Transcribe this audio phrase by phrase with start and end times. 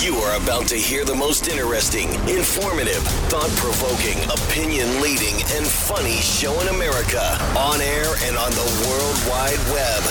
[0.00, 6.16] You are about to hear the most interesting, informative, thought provoking, opinion leading, and funny
[6.16, 10.02] show in America on air and on the World Wide Web.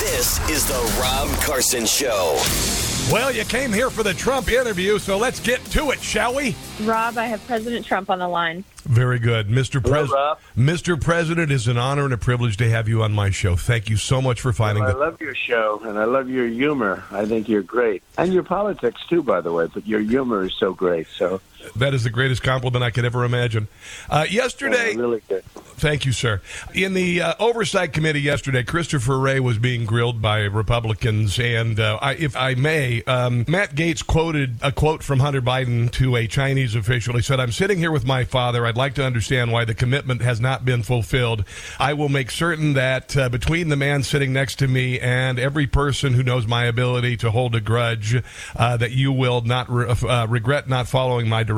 [0.00, 2.85] This is The Rob Carson Show.
[3.12, 6.56] Well, you came here for the Trump interview, so let's get to it, shall we?
[6.82, 8.64] Rob, I have President Trump on the line.
[8.82, 9.46] Very good.
[9.46, 9.80] Mr.
[9.80, 10.38] President.
[10.56, 11.00] Mr.
[11.00, 13.54] President, it's an honor and a privilege to have you on my show.
[13.54, 16.48] Thank you so much for finding I the love your show, and I love your
[16.48, 17.04] humor.
[17.12, 19.68] I think you're great, and your politics too, by the way.
[19.72, 21.06] But your humor is so great.
[21.16, 21.40] So
[21.74, 23.68] That is the greatest compliment I could ever imagine.
[24.08, 25.44] Uh, yesterday, uh, really good.
[25.76, 26.40] Thank you, sir.
[26.74, 31.98] In the uh, oversight committee yesterday, Christopher Wray was being grilled by Republicans, and uh,
[32.00, 36.26] I, if I may, um, Matt Gaetz quoted a quote from Hunter Biden to a
[36.26, 37.14] Chinese official.
[37.14, 38.64] He said, "I'm sitting here with my father.
[38.64, 41.44] I'd like to understand why the commitment has not been fulfilled.
[41.78, 45.66] I will make certain that uh, between the man sitting next to me and every
[45.66, 48.22] person who knows my ability to hold a grudge,
[48.56, 51.55] uh, that you will not re- uh, regret not following my direction."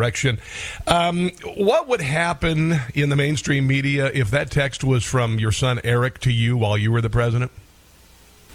[0.86, 5.80] Um, what would happen in the mainstream media if that text was from your son
[5.84, 7.50] Eric to you while you were the president?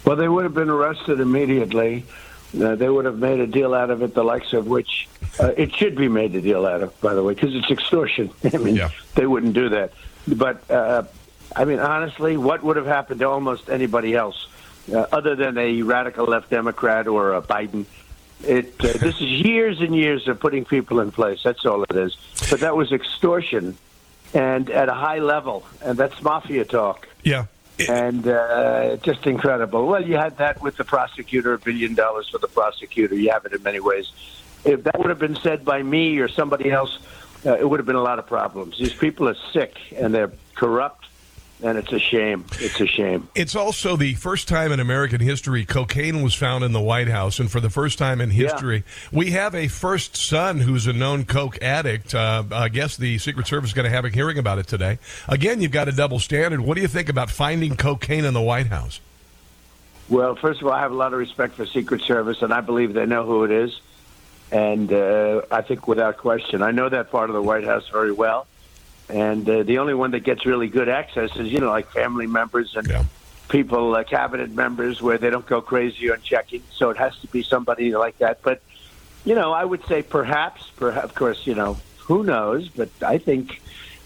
[0.04, 2.04] Well, they would have been arrested immediately.
[2.58, 5.08] Uh, they would have made a deal out of it, the likes of which
[5.40, 8.30] uh, it should be made a deal out of, by the way, because it's extortion.
[8.52, 8.90] I mean, Yeah.
[9.16, 9.92] they wouldn't do that.
[10.28, 11.02] But uh,
[11.56, 14.46] I mean, honestly, what would have happened to almost anybody else,
[14.92, 17.86] uh, other than a radical left Democrat or a Biden?
[18.46, 21.42] It uh, this is years and years of putting people in place.
[21.42, 22.16] That's all it is.
[22.50, 23.76] But that was extortion,
[24.32, 27.46] and at a high level, and that's mafia talk Yeah.
[27.88, 29.86] and uh, just incredible.
[29.86, 33.14] Well, you had that with the prosecutor, a billion dollars for the prosecutor.
[33.14, 34.12] You have it in many ways.
[34.64, 36.98] If that would have been said by me or somebody else,
[37.44, 38.78] uh, it would have been a lot of problems.
[38.78, 41.04] These people are sick and they're corrupt,
[41.64, 42.44] and it's a shame.
[42.60, 43.28] It's a shame.
[43.34, 47.38] It's also the first time in American history cocaine was found in the White House,
[47.38, 51.24] and for the first time in history, we have a first son who's a known
[51.24, 52.14] coke addict.
[52.14, 54.98] Uh, I guess the Secret Service is going to have a hearing about it today.
[55.26, 56.60] Again, you've got a double standard.
[56.60, 59.00] What do you think about finding cocaine in the White House?
[60.10, 62.60] Well, first of all, I have a lot of respect for Secret Service, and I
[62.60, 63.80] believe they know who it is.
[64.52, 68.12] And uh, I think without question, I know that part of the White House very
[68.12, 68.46] well.
[69.08, 72.26] And uh, the only one that gets really good access is, you know, like family
[72.26, 73.02] members and Yeah.
[73.48, 76.62] people, uh, cabinet members, where they don't go crazy on checking.
[76.76, 78.40] So it has to be somebody like that.
[78.42, 78.62] But,
[79.24, 82.68] you know, I would say perhaps, perhaps, of course, you know, who knows?
[82.68, 83.60] But I think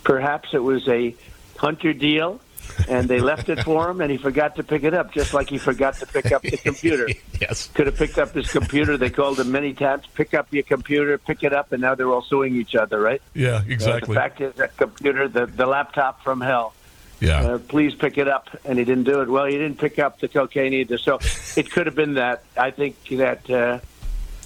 [0.04, 1.14] perhaps it was a
[1.56, 2.40] hunter deal.
[2.88, 5.48] And they left it for him, and he forgot to pick it up, just like
[5.50, 7.08] he forgot to pick up the computer.
[7.40, 7.68] Yes.
[7.74, 8.96] Could have picked up his computer.
[8.96, 10.04] They called him many times.
[10.14, 11.18] Pick up your computer.
[11.18, 13.22] Pick it up, and now they're all suing each other, right?
[13.34, 14.14] Yeah, Uh, exactly.
[14.14, 16.74] the fact is, that computer, the the laptop from hell.
[17.20, 17.40] yeah.
[17.42, 19.28] Uh, please pick it up, and he didn't do it.
[19.28, 21.18] Well, he didn't pick up the cocaine either, so
[21.56, 22.42] it could have been that.
[22.56, 23.78] I think that uh,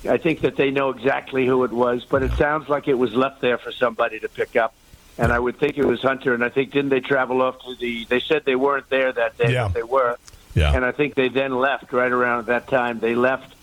[0.09, 3.15] I think that they know exactly who it was, but it sounds like it was
[3.15, 4.75] left there for somebody to pick up.
[5.18, 6.34] And I would think it was Hunter.
[6.34, 8.04] And I think didn't they travel off to the?
[8.06, 9.52] They said they weren't there that day.
[9.52, 9.64] Yeah.
[9.64, 10.16] but They were.
[10.54, 10.74] Yeah.
[10.74, 12.98] And I think they then left right around that time.
[13.00, 13.54] They left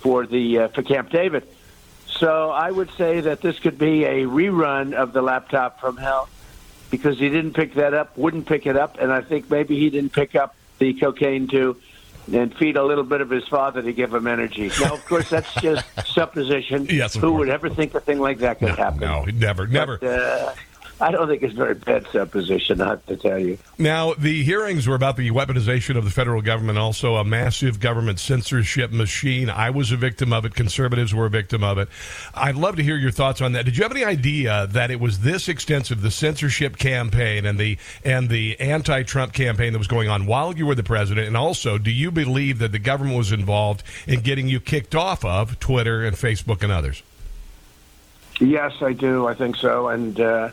[0.00, 1.46] for the uh, for Camp David.
[2.06, 6.28] So I would say that this could be a rerun of the laptop from hell
[6.90, 9.90] because he didn't pick that up, wouldn't pick it up, and I think maybe he
[9.90, 11.76] didn't pick up the cocaine too
[12.32, 14.70] and feed a little bit of his father to give him energy.
[14.80, 16.86] Now, of course, that's just supposition.
[16.86, 17.38] Yes, Who course.
[17.38, 19.00] would ever think a thing like that could happen?
[19.00, 19.98] No, never, never.
[19.98, 20.54] But, uh,
[21.00, 23.56] I don't think it's very bad supposition, I have to tell you.
[23.78, 28.18] Now, the hearings were about the weaponization of the federal government, also a massive government
[28.18, 29.48] censorship machine.
[29.48, 30.56] I was a victim of it.
[30.56, 31.88] Conservatives were a victim of it.
[32.34, 33.64] I'd love to hear your thoughts on that.
[33.64, 37.78] Did you have any idea that it was this extensive, the censorship campaign and the
[38.04, 41.28] and the anti-Trump campaign that was going on while you were the president?
[41.28, 45.24] And also, do you believe that the government was involved in getting you kicked off
[45.24, 47.04] of Twitter and Facebook and others?
[48.40, 49.26] Yes, I do.
[49.26, 49.88] I think so.
[49.88, 50.50] And, uh,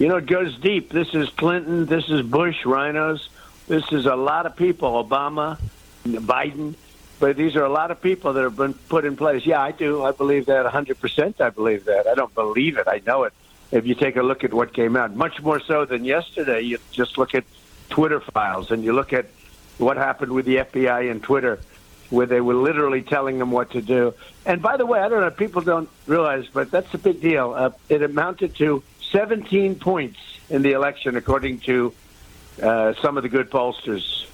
[0.00, 0.88] you know, it goes deep.
[0.88, 1.84] This is Clinton.
[1.84, 3.28] This is Bush, RINOs.
[3.68, 5.58] This is a lot of people, Obama,
[6.06, 6.74] Biden.
[7.18, 9.44] But these are a lot of people that have been put in place.
[9.44, 10.02] Yeah, I do.
[10.02, 11.38] I believe that 100%.
[11.42, 12.06] I believe that.
[12.06, 12.88] I don't believe it.
[12.88, 13.34] I know it.
[13.72, 16.78] If you take a look at what came out, much more so than yesterday, you
[16.92, 17.44] just look at
[17.90, 19.26] Twitter files and you look at
[19.76, 21.60] what happened with the FBI and Twitter
[22.08, 24.14] where they were literally telling them what to do.
[24.46, 27.52] And by the way, I don't know, people don't realize, but that's a big deal.
[27.54, 28.82] Uh, it amounted to
[29.12, 30.18] 17 points
[30.48, 31.92] in the election, according to
[32.62, 34.26] uh, some of the good pollsters,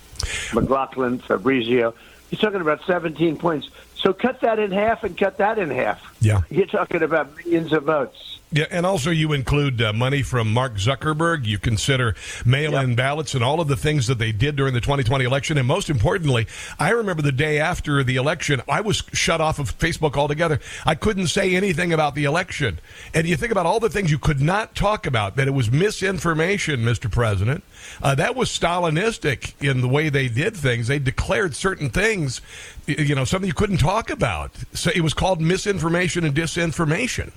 [0.55, 1.94] McLaughlin, Fabrizio.
[2.31, 3.69] You're talking about 17 points.
[3.96, 6.17] So cut that in half and cut that in half.
[6.20, 6.43] Yeah.
[6.50, 8.40] You're talking about millions of votes.
[8.52, 11.46] Yeah, and also you include uh, money from Mark Zuckerberg.
[11.46, 12.14] You consider
[12.44, 12.96] mail-in yep.
[12.96, 15.58] ballots and all of the things that they did during the 2020 election.
[15.58, 16.46] And most importantly,
[16.78, 20.60] I remember the day after the election, I was shut off of Facebook altogether.
[20.84, 22.78] I couldn't say anything about the election.
[23.12, 25.34] And you think about all the things you could not talk about.
[25.34, 27.10] That it was misinformation, Mr.
[27.10, 27.64] President.
[28.00, 30.87] Uh, that was Stalinistic in the way they did things.
[30.87, 32.40] They declared certain things,
[32.87, 34.52] you know, something you couldn't talk about.
[34.72, 37.32] So it was called misinformation and disinformation.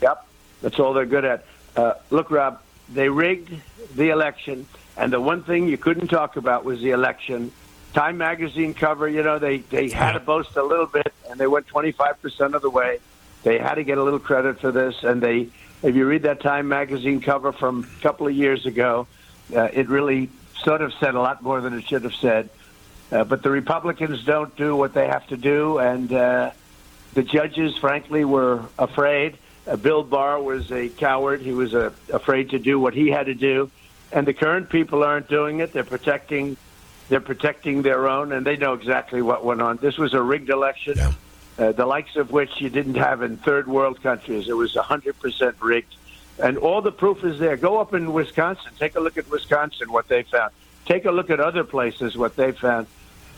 [0.00, 0.26] Yep.
[0.64, 1.44] That's all they're good at.
[1.76, 2.58] Uh, look, Rob,
[2.88, 3.54] they rigged
[3.94, 4.66] the election,
[4.96, 7.52] and the one thing you couldn't talk about was the election.
[7.92, 11.46] Time magazine cover, you know, they, they had to boast a little bit, and they
[11.46, 12.98] went 25% of the way.
[13.42, 15.48] They had to get a little credit for this, and they,
[15.82, 19.06] if you read that Time magazine cover from a couple of years ago,
[19.54, 20.30] uh, it really
[20.62, 22.48] sort of said a lot more than it should have said.
[23.12, 26.52] Uh, but the Republicans don't do what they have to do, and uh,
[27.12, 29.36] the judges, frankly, were afraid.
[29.66, 31.40] Uh, Bill Barr was a coward.
[31.40, 33.70] He was uh, afraid to do what he had to do,
[34.12, 35.72] and the current people aren't doing it.
[35.72, 36.56] They're protecting,
[37.08, 39.78] they're protecting their own, and they know exactly what went on.
[39.78, 41.12] This was a rigged election, yeah.
[41.58, 44.48] uh, the likes of which you didn't have in third world countries.
[44.48, 45.96] It was 100% rigged,
[46.38, 47.56] and all the proof is there.
[47.56, 50.52] Go up in Wisconsin, take a look at Wisconsin, what they found.
[50.84, 52.86] Take a look at other places, what they found.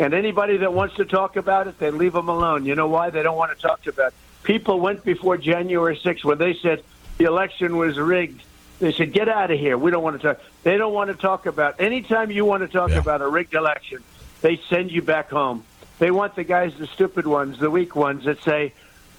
[0.01, 2.67] And anybody that wants to talk about it, they leave them alone.
[2.67, 3.11] You know why?
[3.11, 4.15] They don't want to talk about it
[4.47, 6.83] people went before January 6th when they said
[7.19, 8.43] the election was rigged.
[8.79, 9.77] They said, get out of here.
[9.77, 10.41] We don't want to talk.
[10.63, 12.99] They don't want to talk about, anytime you want to talk yeah.
[12.99, 14.03] about a rigged election,
[14.43, 15.65] they send you back home.
[15.99, 18.73] They want the guys, the stupid ones, the weak ones that say,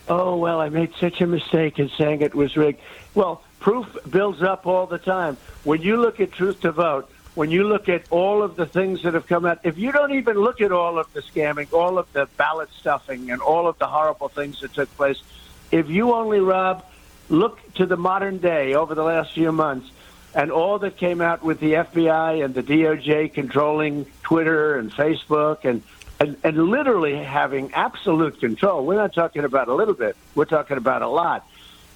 [0.07, 2.79] oh, well, I made such a mistake in saying it was rigged.
[3.13, 5.37] Well, proof builds up all the time.
[5.65, 9.03] When you look at True the Vote, when you look at all of the things
[9.03, 11.99] that have come out, if you don't even look at all of the scamming, all
[11.99, 15.21] of the ballot stuffing, and all of the horrible things that took place,
[15.69, 16.83] if you only, Rob,
[17.29, 19.87] look to the modern day over the last few months
[20.33, 25.63] and all that came out with the FBI and the DOJ controlling Twitter and Facebook
[25.63, 25.83] and,
[26.19, 28.83] and, and literally having absolute control.
[28.83, 31.47] We're not talking about a little bit, we're talking about a lot.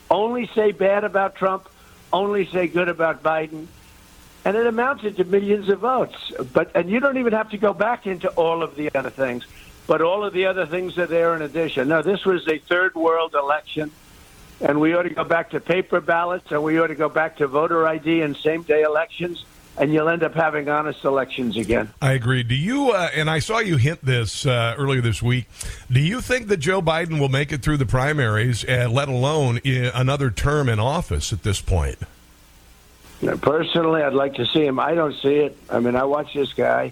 [0.07, 1.67] Only say bad about Trump,
[2.13, 3.65] only say good about Biden
[4.45, 6.31] and it amounted to millions of votes.
[6.53, 9.45] But and you don't even have to go back into all of the other things,
[9.87, 11.87] but all of the other things are there in addition.
[11.87, 13.91] Now, this was a third world election,
[14.59, 17.37] and we ought to go back to paper ballots, and we ought to go back
[17.37, 19.45] to voter ID and same day elections.
[19.77, 21.93] And you'll end up having honest elections again.
[22.01, 22.43] I agree.
[22.43, 22.91] Do you?
[22.91, 25.47] Uh, and I saw you hint this uh, earlier this week.
[25.89, 29.61] Do you think that Joe Biden will make it through the primaries, uh, let alone
[29.63, 31.97] another term in office at this point?
[33.21, 34.79] Personally, I'd like to see him.
[34.79, 35.55] I don't see it.
[35.69, 36.91] I mean, I watch this guy,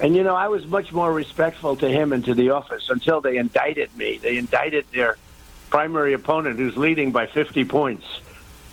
[0.00, 3.20] and you know, I was much more respectful to him and to the office until
[3.20, 4.18] they indicted me.
[4.18, 5.16] They indicted their
[5.70, 8.04] primary opponent, who's leading by 50 points,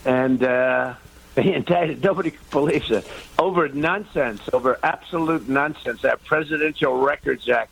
[0.06, 0.96] and uh,
[1.36, 2.04] they indicted.
[2.04, 6.02] Nobody believes it over nonsense, over absolute nonsense.
[6.02, 7.72] That Presidential Records Act.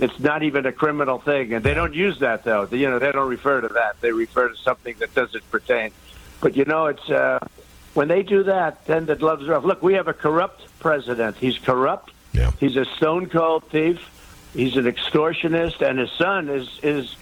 [0.00, 2.66] It's not even a criminal thing, and they don't use that though.
[2.72, 4.00] You know, they don't refer to that.
[4.00, 5.92] They refer to something that doesn't pertain.
[6.40, 7.08] But you know, it's.
[7.08, 7.38] Uh,
[7.94, 9.64] when they do that, then the gloves are off.
[9.64, 11.36] Look, we have a corrupt president.
[11.36, 12.12] He's corrupt.
[12.32, 12.50] Yeah.
[12.58, 14.10] He's a stone cold thief.
[14.52, 17.16] He's an extortionist, and his son is is,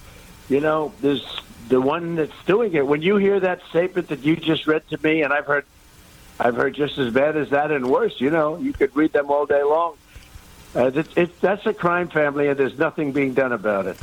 [0.49, 1.23] you know, is
[1.69, 2.87] the one that's doing it.
[2.87, 5.64] When you hear that statement that you just read to me, and I've heard,
[6.41, 8.21] I've heard just as bad as that and worse.
[8.21, 9.97] You know, you could read them all day long.
[10.75, 13.97] Uh, it, it, that's a crime family, and there's nothing being done about it.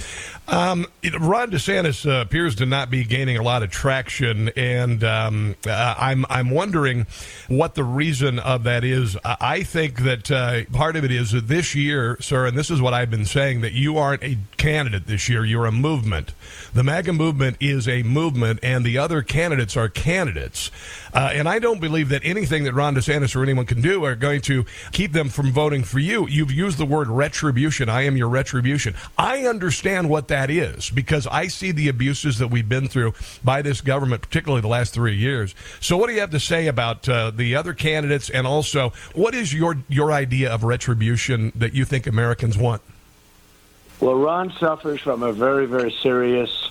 [0.48, 0.86] Um,
[1.20, 5.96] Ron DeSantis uh, appears to not be gaining a lot of traction, and um, uh,
[5.98, 7.06] I'm I'm wondering
[7.48, 9.18] what the reason of that is.
[9.24, 12.82] I think that uh, part of it is that this year, sir, and this is
[12.82, 15.46] what I've been saying, that you aren't a candidate this year.
[15.46, 16.34] You're a movement.
[16.74, 20.72] The MAGA movement is a movement, and the other candidates are candidates.
[21.14, 24.16] Uh, and I don't believe that anything that Ron DeSantis or anyone can do are
[24.16, 26.28] going to keep them from voting for you.
[26.28, 27.90] You've used the word retribution.
[27.90, 28.96] I am your retribution.
[29.18, 33.14] I understand what that is because I see the abuses that we've been through
[33.44, 35.56] by this government, particularly the last three years.
[35.80, 39.34] So, what do you have to say about uh, the other candidates, and also what
[39.34, 42.82] is your your idea of retribution that you think Americans want?
[44.00, 46.70] Well, Ron suffers from a very, very serious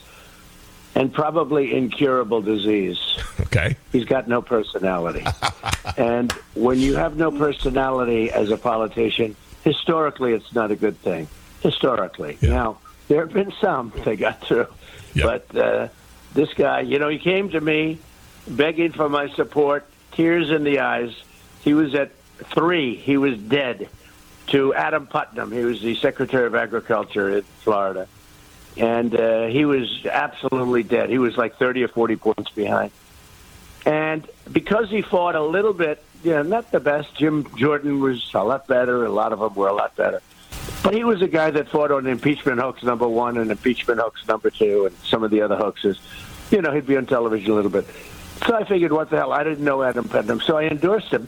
[0.99, 2.99] and probably incurable disease.
[3.49, 3.77] Okay.
[3.93, 5.25] He's got no personality.
[5.97, 11.29] and when you have no personality as a politician, historically, it's not a good thing.
[11.63, 12.37] Historically.
[12.43, 12.51] Yeah.
[12.51, 14.67] Now, there have been some they got through.
[15.15, 15.25] Yeah.
[15.25, 15.89] But uh,
[16.35, 18.01] this guy, you know, he came to me
[18.47, 21.15] begging for my support, tears in the eyes.
[21.63, 22.13] He was at
[22.53, 23.89] three, he was dead
[24.49, 25.53] to Adam Putnam.
[25.53, 28.09] He was the Secretary of Agriculture in Florida.
[28.79, 31.11] And uh, he was absolutely dead.
[31.11, 32.91] He was like 30 or 40 points behind.
[33.85, 38.31] And because he fought a little bit, you know, not the best, Jim Jordan was
[38.35, 39.05] a lot better.
[39.05, 40.21] A lot of them were a lot better.
[40.83, 44.27] But he was a guy that fought on impeachment hoax number one and impeachment hoax
[44.29, 45.99] number two and some of the other hoaxes.
[46.51, 47.87] You know, he'd be on television a little bit.
[48.47, 49.33] So I figured, what the hell?
[49.33, 50.41] I didn't know Adam Putnam.
[50.41, 51.27] So I endorsed him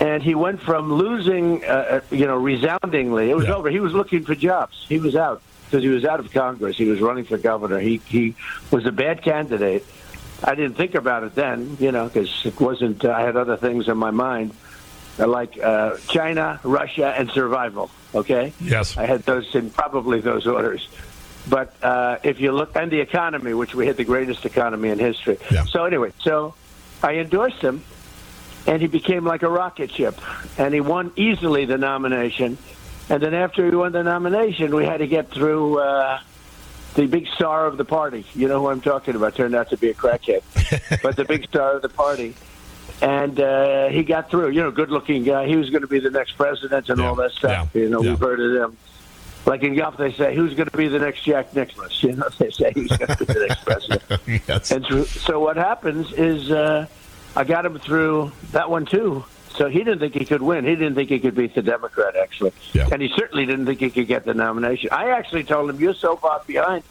[0.00, 3.30] and he went from losing, uh, you know, resoundingly.
[3.30, 3.56] It was Yeah.
[3.56, 3.70] over.
[3.70, 4.86] He was looking for jobs.
[4.88, 6.76] He was out because he was out of Congress.
[6.76, 7.78] He was running for governor.
[7.78, 8.34] He he
[8.70, 9.84] was a bad candidate.
[10.42, 13.04] I didn't think about it then, you know, because it wasn't.
[13.04, 14.52] Uh, I had other things in my mind,
[15.18, 17.90] uh, like uh, China, Russia, and survival.
[18.14, 18.52] Okay.
[18.60, 18.96] Yes.
[18.96, 20.88] I had those in probably those orders.
[21.48, 24.98] But uh, if you look, and the economy, which we had the greatest economy in
[24.98, 25.38] history.
[25.50, 25.64] Yeah.
[25.64, 26.54] So anyway, so
[27.02, 27.82] I endorsed him,
[28.66, 30.18] and he became like a rocket ship,
[30.58, 32.58] and he won easily the nomination.
[33.10, 36.20] And then after he won the nomination, we had to get through uh,
[36.94, 38.24] the big star of the party.
[38.34, 39.34] You know who I'm talking about?
[39.34, 40.42] Turned out to be a crackhead,
[41.02, 42.34] but the big star of the party.
[43.02, 44.50] And uh, he got through.
[44.50, 45.46] You know, good-looking guy.
[45.46, 47.08] He was going to be the next president and Yeah.
[47.08, 47.70] all that stuff.
[47.74, 47.82] Yeah.
[47.82, 48.10] You know, Yeah.
[48.10, 48.76] we've heard of him.
[49.46, 52.28] Like in golf, they say, "Who's going to be the next Jack Nicklaus?" You know,
[52.38, 54.02] they say, "Who's going to be the next president?"
[54.48, 54.70] yes.
[54.70, 56.86] And so, so what happens is uh,
[57.34, 59.24] I got him through that one too.
[59.56, 60.64] So he didn't think he could win.
[60.64, 62.52] He didn't think he could beat the Democrat, actually.
[62.72, 62.88] Yeah.
[62.90, 64.90] And he certainly didn't think he could get the nomination.
[64.92, 66.84] I actually told him, You're so far behind.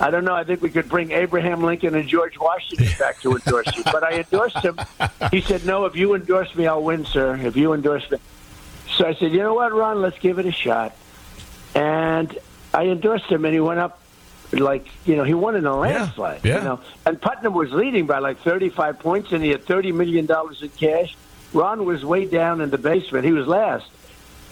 [0.00, 0.34] I don't know.
[0.34, 3.84] I think we could bring Abraham Lincoln and George Washington back to endorse you.
[3.84, 4.78] But I endorsed him.
[5.30, 7.36] He said, No, if you endorse me, I'll win, sir.
[7.36, 8.18] If you endorse me.
[8.96, 10.00] So I said, You know what, Ron?
[10.00, 10.96] Let's give it a shot.
[11.74, 12.36] And
[12.72, 14.00] I endorsed him, and he went up
[14.52, 16.44] like you know he won in a landslide.
[16.44, 16.58] yeah.
[16.58, 20.26] You know, and Putnam was leading by like 35 points, and he had 30 million
[20.26, 21.16] dollars in cash.
[21.54, 23.24] Ron was way down in the basement.
[23.24, 23.86] He was last,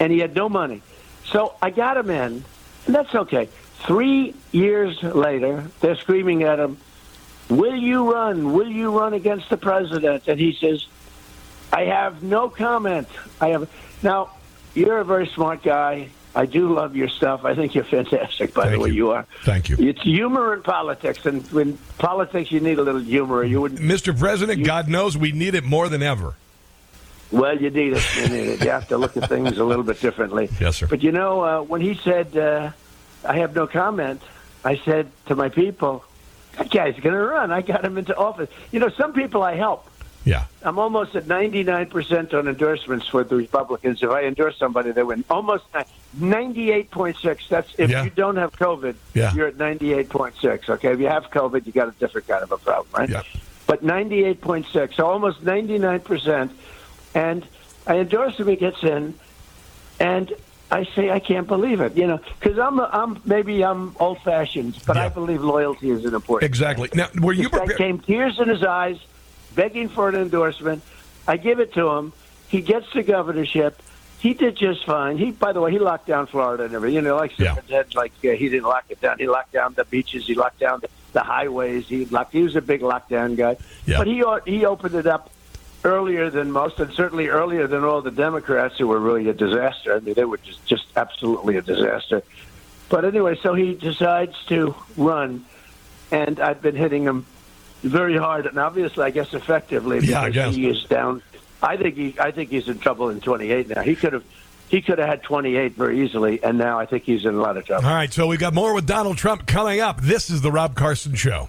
[0.01, 0.81] and he had no money.
[1.27, 2.45] So I got him in,
[2.87, 3.49] and that's okay.
[3.81, 6.79] Three years later, they're screaming at him,
[7.49, 8.53] "Will you run?
[8.53, 10.87] Will you run against the president?" And he says,
[11.73, 13.09] "I have no comment.
[13.41, 13.69] I have
[14.03, 14.31] now."
[14.75, 16.09] You're a very smart guy.
[16.35, 17.45] I do love your stuff.
[17.45, 18.89] I think you're fantastic, by Thank the way.
[18.89, 18.95] you.
[18.95, 19.27] You are.
[19.45, 19.77] Thank you.
[19.79, 23.45] It's humor in politics, and in politics, you need a little humor.
[23.45, 23.81] You wouldn't.
[23.83, 24.19] Mr.
[24.19, 26.37] President, God knows we need it more than ever.
[27.33, 28.17] Well, you need it.
[28.17, 28.65] You need it.
[28.65, 30.49] You have to look at things a little bit differently.
[30.61, 30.87] Yes, sir.
[30.87, 32.71] But you know, uh, when he said, uh,
[33.27, 34.21] "I have no comment,"
[34.65, 36.05] I said to my people,
[36.59, 38.51] "That guy's going to run." I got him into office.
[38.71, 39.89] You know, some people I help.
[40.25, 40.45] Yeah.
[40.62, 44.05] I'm almost at 99% on endorsements for the Republicans.
[44.05, 45.25] If I endorse somebody, they win.
[45.29, 45.65] Almost
[46.21, 47.49] 98.6.
[47.49, 48.05] That's if Yeah.
[48.05, 49.35] you don't have COVID, Yeah.
[49.35, 50.69] you're at 98.6.
[50.69, 53.09] Okay, if you have COVID, you got a different kind of a problem, right?
[53.09, 53.23] Yeah.
[53.67, 56.53] But 98.6, so almost 99%.
[57.14, 57.45] And
[57.87, 58.49] I endorse him.
[58.49, 59.14] He gets in,
[60.00, 60.33] and
[60.71, 61.97] I say I can't believe it.
[61.97, 65.04] You know, because I'm I'm maybe I'm old fashioned, but Yeah.
[65.07, 66.49] I believe loyalty is an important.
[66.49, 66.88] Exactly.
[66.95, 67.76] Now, were you prepared?
[67.78, 68.99] came tears in his eyes,
[69.54, 70.83] begging for an endorsement.
[71.28, 72.12] I give it to him.
[72.49, 73.81] He gets the governorship.
[74.19, 75.19] He did just fine.
[75.19, 76.95] He, by the way, he locked down Florida and everything.
[76.95, 77.57] You know, like Yeah.
[77.69, 79.19] said, like uh, he didn't lock it down.
[79.19, 80.26] He locked down the beaches.
[80.26, 81.88] He locked down the, the highways.
[81.88, 82.33] He locked.
[82.33, 83.57] He was a big lockdown guy.
[83.85, 83.99] Yeah.
[83.99, 85.31] But he he opened it up
[85.85, 89.95] earlier than most, and certainly earlier than all the Democrats who were really a disaster.
[89.95, 92.23] I mean, they were just just absolutely a disaster.
[92.89, 95.45] But anyway, so he decides to run,
[96.11, 97.25] and I've been hitting him
[97.83, 100.55] very hard, and obviously, I guess effectively because Yeah, I guess.
[100.55, 101.23] he is down.
[101.62, 103.83] I think he, I think he's in trouble in 28 now.
[103.83, 104.25] He could have,
[104.69, 107.57] he could have had 28 very easily, and now I think he's in a lot
[107.57, 107.87] of trouble.
[107.89, 110.01] All right, so we've got more with Donald Trump coming up.
[110.01, 111.49] This is the Rob Carson Show.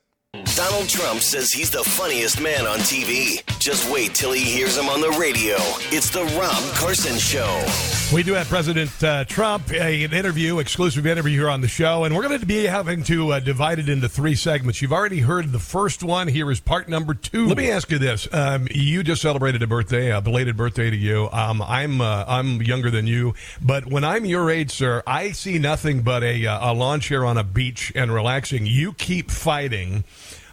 [0.55, 3.43] Donald Trump says he's the funniest man on TV.
[3.59, 5.55] Just wait till he hears him on the radio.
[5.89, 7.65] It's the Rob Carson Show.
[8.13, 12.03] We do have President uh, Trump, a, an interview, exclusive interview here on the show,
[12.03, 14.81] and we're going to be having to uh, divide it into three segments.
[14.81, 16.27] You've already heard the first one.
[16.27, 17.47] Here is part number two.
[17.47, 20.95] Let me ask you this: um, You just celebrated a birthday, a belated birthday to
[20.95, 21.29] you.
[21.31, 25.57] Um, I'm uh, I'm younger than you, but when I'm your age, sir, I see
[25.57, 28.65] nothing but a, uh, a lawn chair on a beach and relaxing.
[28.65, 30.03] You keep fighting.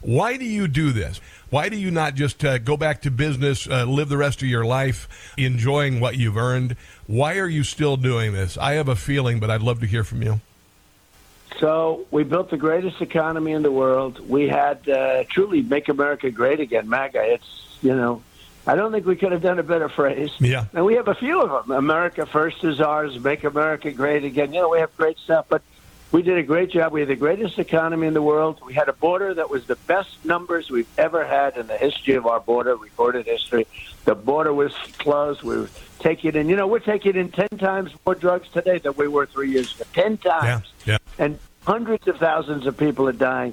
[0.01, 1.21] Why do you do this?
[1.51, 4.49] Why do you not just uh, go back to business, uh, live the rest of
[4.49, 6.77] your life enjoying what you've earned?
[7.07, 8.59] Why are you still doing this?
[8.59, 10.41] I have a feeling, but I'd love to hear from you.
[11.59, 14.21] So we built the greatest economy in the world.
[14.29, 17.33] We had uh, truly make America great again, MAGA.
[17.33, 18.23] It's you know,
[18.67, 20.31] I don't think we could have done a better phrase.
[20.41, 20.67] Yeah.
[20.75, 21.77] And we have a few of them.
[21.77, 23.19] America first is ours.
[23.19, 24.53] Make America great again.
[24.53, 25.63] You know, we have great stuff, but
[26.11, 26.93] we did a great job.
[26.93, 28.61] We had the greatest economy in the world.
[28.65, 32.15] We had a border that was the best numbers we've ever had in the history
[32.15, 33.67] of our border, recorded history.
[34.05, 35.43] The border was closed.
[35.43, 38.95] We were taking in, you know, we're taking in 10 times more drugs today than
[38.95, 39.85] we were three years ago.
[39.93, 40.73] 10 times.
[40.87, 40.99] Yeah, yeah.
[41.19, 43.53] And hundreds of thousands of people are dying.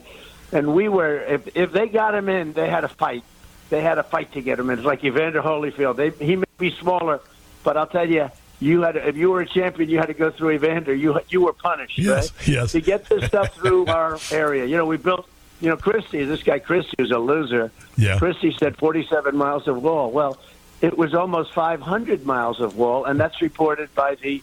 [0.54, 3.24] And we were, if, if they got him in, they had a fight.
[3.70, 4.80] They had a fight to get him in.
[4.80, 5.98] It's like Evander Holyfield.
[5.98, 7.20] They, he may be smaller,
[7.64, 10.14] but I'll tell you, you had to, if you were a champion, you had to
[10.14, 10.94] go through Evander.
[10.94, 12.48] You you were punished, Yes, right?
[12.48, 12.72] yes.
[12.72, 14.66] To get this stuff through our area.
[14.66, 15.28] You know, we built.
[15.62, 16.24] You know, Christie.
[16.26, 17.72] This guy Christie was a loser.
[17.98, 18.18] Yeah.
[18.18, 20.12] Christie said 47 miles of wall.
[20.12, 20.38] Well,
[20.82, 24.42] it was almost 500 miles of wall, and that's reported by the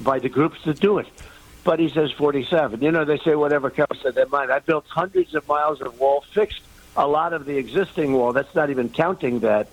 [0.00, 1.06] by the groups that do it.
[1.64, 2.82] But he says 47.
[2.82, 4.52] You know, they say whatever comes to their mind.
[4.52, 6.60] I built hundreds of miles of wall, fixed
[6.96, 8.32] a lot of the existing wall.
[8.32, 9.68] That's not even counting that.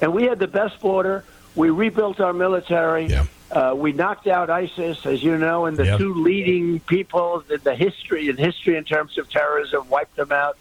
[0.00, 1.24] And we had the best border.
[1.58, 3.06] We rebuilt our military.
[3.06, 3.24] Yeah.
[3.50, 5.98] Uh, we knocked out ISIS, as you know, and the Yep.
[5.98, 10.56] two leading people in the history in history in terms of terrorism wiped them out.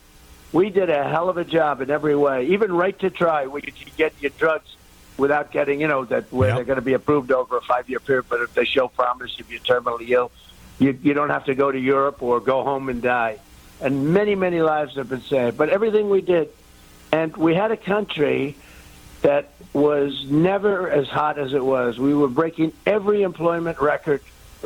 [0.54, 3.62] We did a hell of a job in every way, even right to try, where
[3.64, 4.76] you can get your drugs
[5.18, 6.56] without getting, you know, that where Yep.
[6.56, 8.26] they're going to be approved over a five-year period.
[8.28, 10.32] But if they show promise, if you're terminally ill,
[10.80, 13.38] you you don't have to go to Europe or go home and die.
[13.82, 15.58] And many, many lives have been saved.
[15.58, 16.50] But everything we did,
[17.12, 18.56] and we had a country
[19.22, 22.00] that was never as hot as it was.
[22.00, 24.22] We were breaking every employment record.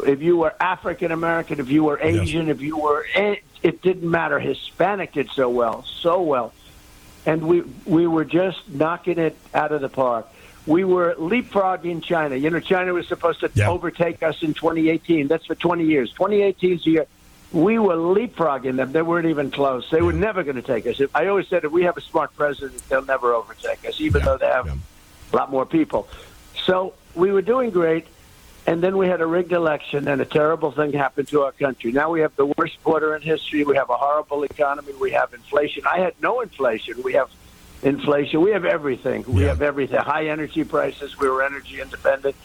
[0.06, 4.40] If you were African American, if you were Asian, if you were, it didn't matter.
[4.40, 6.54] Hispanic did so well, so well,
[7.26, 10.28] and we we were just knocking it out of the park.
[10.68, 12.36] We were leapfrogging China.
[12.36, 13.70] You know, China was supposed to Yeah.
[13.70, 15.28] overtake us in 2018.
[15.28, 16.12] That's for 20 years.
[16.12, 17.06] 2018 is the year.
[17.54, 18.94] We were leapfrogging them.
[18.94, 19.90] They weren't even close.
[19.90, 21.02] They were never going to take us.
[21.14, 24.26] I always said if we have a smart president, they'll never overtake us, even Yeah,
[24.26, 24.76] though they have yeah.
[25.34, 26.08] a lot more people.
[26.66, 28.08] So we were doing great,
[28.66, 31.92] and then we had a rigged election, and a terrible thing happened to our country.
[31.92, 33.66] Now we have the worst border in history.
[33.66, 34.94] We have a horrible economy.
[35.02, 35.84] We have inflation.
[35.92, 37.04] I had no inflation.
[37.04, 37.30] We have
[37.84, 38.40] inflation.
[38.42, 39.26] We have everything.
[39.28, 39.50] We Yeah.
[39.50, 40.00] have everything.
[40.00, 41.20] High energy prices.
[41.20, 42.36] We were energy independent.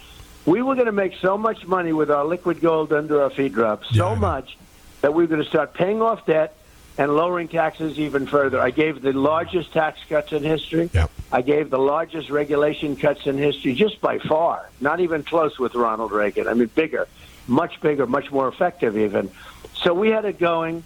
[0.46, 3.52] We were going to make so much money with our liquid gold under our feet
[3.52, 4.56] drops, so much
[5.00, 6.56] that we were going to start paying off debt
[6.98, 8.60] and lowering taxes even further.
[8.60, 10.88] I gave the largest tax cuts in history.
[10.92, 11.10] Yep.
[11.30, 14.70] I gave the largest regulation cuts in history, just by far.
[14.80, 16.48] Not even close with Ronald Reagan.
[16.48, 17.06] I mean, bigger,
[17.46, 19.30] much bigger, much more effective, even.
[19.74, 20.84] So we had it going,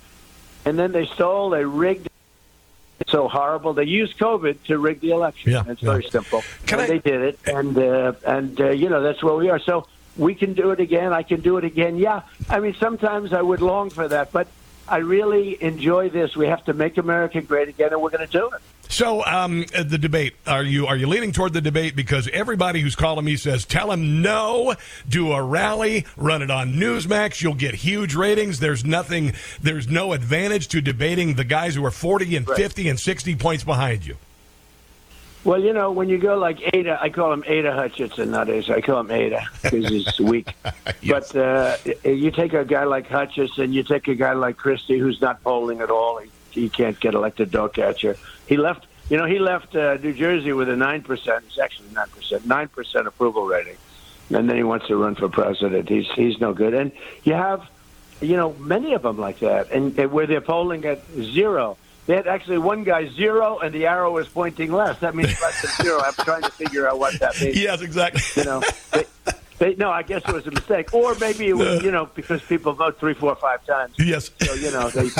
[0.64, 2.08] and then they stole, they rigged.
[2.98, 3.72] It's so horrible.
[3.72, 5.52] They used COVID to rig the election.
[5.52, 5.90] Yeah, it's yeah.
[5.90, 6.42] very simple.
[6.66, 9.48] Can and I- they did it, and uh, and uh, you know that's where we
[9.48, 9.58] are.
[9.58, 9.86] So
[10.20, 11.12] we can do it again.
[11.12, 11.96] I can do it again.
[11.96, 14.46] Yeah, I mean sometimes I would long for that, but
[14.86, 16.36] I really enjoy this.
[16.36, 18.60] We have to make America great again, and we're going to do it.
[18.88, 22.80] So, um, uh, the debate are you are you leaning toward the debate because everybody
[22.80, 24.74] who's calling me says tell him no,
[25.08, 28.58] do a rally, run it on Newsmax, you'll get huge ratings.
[28.58, 32.56] There's nothing, there's no advantage to debating the guys who are 40 and Right.
[32.56, 34.16] 50 and 60 points behind you.
[35.42, 38.68] Well, you know, when you go like Ada, I call him Ada Hutchinson nowadays.
[38.68, 40.52] I call him Ada because he's weak.
[41.00, 41.32] Yes.
[41.32, 45.20] But uh, you take a guy like Hutchinson, you take a guy like Christie, who's
[45.20, 46.18] not polling at all.
[46.18, 48.16] He, he can't get elected dog catcher.
[48.48, 51.44] He left, you know, he left uh, New Jersey with a nine percent.
[51.46, 53.76] It's actually nine percent, nine percent approval rating,
[54.28, 55.88] and then he wants to run for president.
[55.88, 56.74] He's he's no good.
[56.74, 56.92] And
[57.24, 57.66] you have,
[58.20, 61.78] you know, many of them like that, and, and where they're polling at zero.
[62.10, 64.98] They had actually one guy zero, and the arrow was pointing less.
[64.98, 66.02] That means less than zero.
[66.04, 68.20] I'm trying to figure out what that means Yes, exactly.
[68.34, 68.60] you know
[68.92, 69.04] they,
[69.60, 72.40] They, no, I guess it was a mistake, or maybe it was, you know, because
[72.40, 73.94] people vote three, four, five times.
[73.98, 74.30] Yes.
[74.40, 75.10] So you know, they,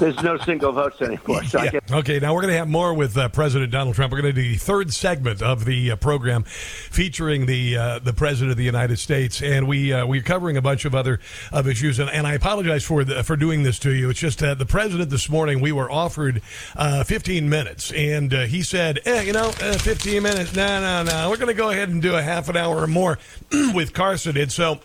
[0.00, 1.44] there's no single votes anymore.
[1.44, 1.70] So I Yeah.
[1.70, 4.12] guess Okay, now we're going to have more with uh, President Donald Trump.
[4.12, 8.12] We're going to do the third segment of the uh, program featuring the uh, the
[8.12, 11.20] President of the United States, and we uh, we're covering a bunch of other
[11.52, 12.00] of issues.
[12.00, 14.10] And, and I apologize for the, for doing this to you.
[14.10, 15.60] It's just uh, the President this morning.
[15.60, 16.42] We were offered
[16.74, 20.54] uh, 15 minutes, and uh, he said, eh, "You know, uh, 15 minutes?
[20.56, 21.30] No, no, no.
[21.30, 23.18] We're going to go ahead and do a half an hour or more
[23.72, 24.80] with Carson." And so.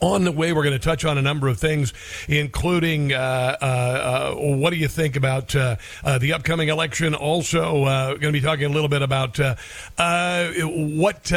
[0.00, 1.92] On the way, we're going to touch on a number of things,
[2.28, 7.14] including uh, uh, uh, what do you think about uh, uh, the upcoming election?
[7.14, 9.38] Also, uh, going to be talking a little bit about
[10.58, 11.32] what.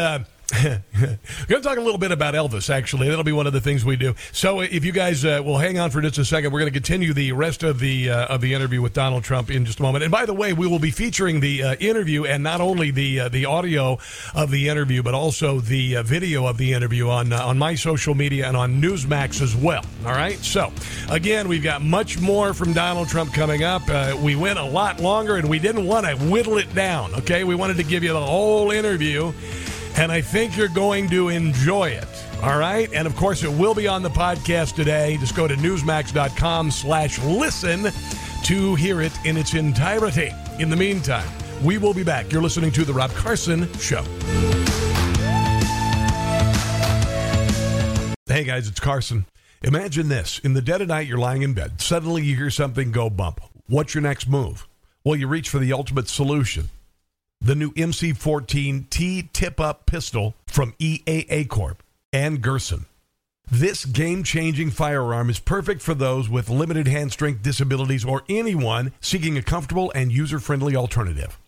[0.53, 3.09] Uh, We're going to talk a little bit about Elvis, actually.
[3.09, 4.15] That'll be one of the things we do.
[4.31, 6.79] So, if you guys uh, will hang on for just a second, we're going to
[6.79, 9.81] continue the rest of the uh, of the interview with Donald Trump in just a
[9.81, 10.03] moment.
[10.03, 13.21] And by the way, we will be featuring the uh, interview and not only the
[13.21, 13.99] uh, the audio
[14.33, 17.75] of the interview, but also the uh, video of the interview on uh, on my
[17.75, 19.83] social media and on Newsmax as well.
[20.05, 20.37] All right.
[20.39, 20.71] So,
[21.09, 23.83] again, we've got much more from Donald Trump coming up.
[23.89, 27.13] Uh, we went a lot longer, and we didn't want to whittle it down.
[27.15, 29.33] Okay, we wanted to give you the whole interview
[29.97, 32.07] and I think you're going to enjoy it.
[32.43, 35.17] All right, and of course, it will be on the podcast today.
[35.17, 37.87] Just go to newsmax.com/slash listen
[38.43, 40.31] to hear it in its entirety.
[40.59, 41.27] In the meantime,
[41.63, 42.31] we will be back.
[42.31, 44.03] You're listening to the Rob Carson Show.
[48.27, 49.25] Hey guys, it's Carson.
[49.63, 51.81] Imagine this: in the dead of night, you're lying in bed.
[51.81, 53.41] Suddenly, you hear something go bump.
[53.67, 54.67] What's your next move?
[55.03, 56.69] Well, you reach for the ultimate solution
[57.41, 62.85] the new MC14T tip up pistol from EAA Corp and Girsan.
[63.49, 68.91] This game changing firearm is perfect for those with limited hand strength disabilities or anyone
[68.99, 71.39] seeking a comfortable and user friendly alternative.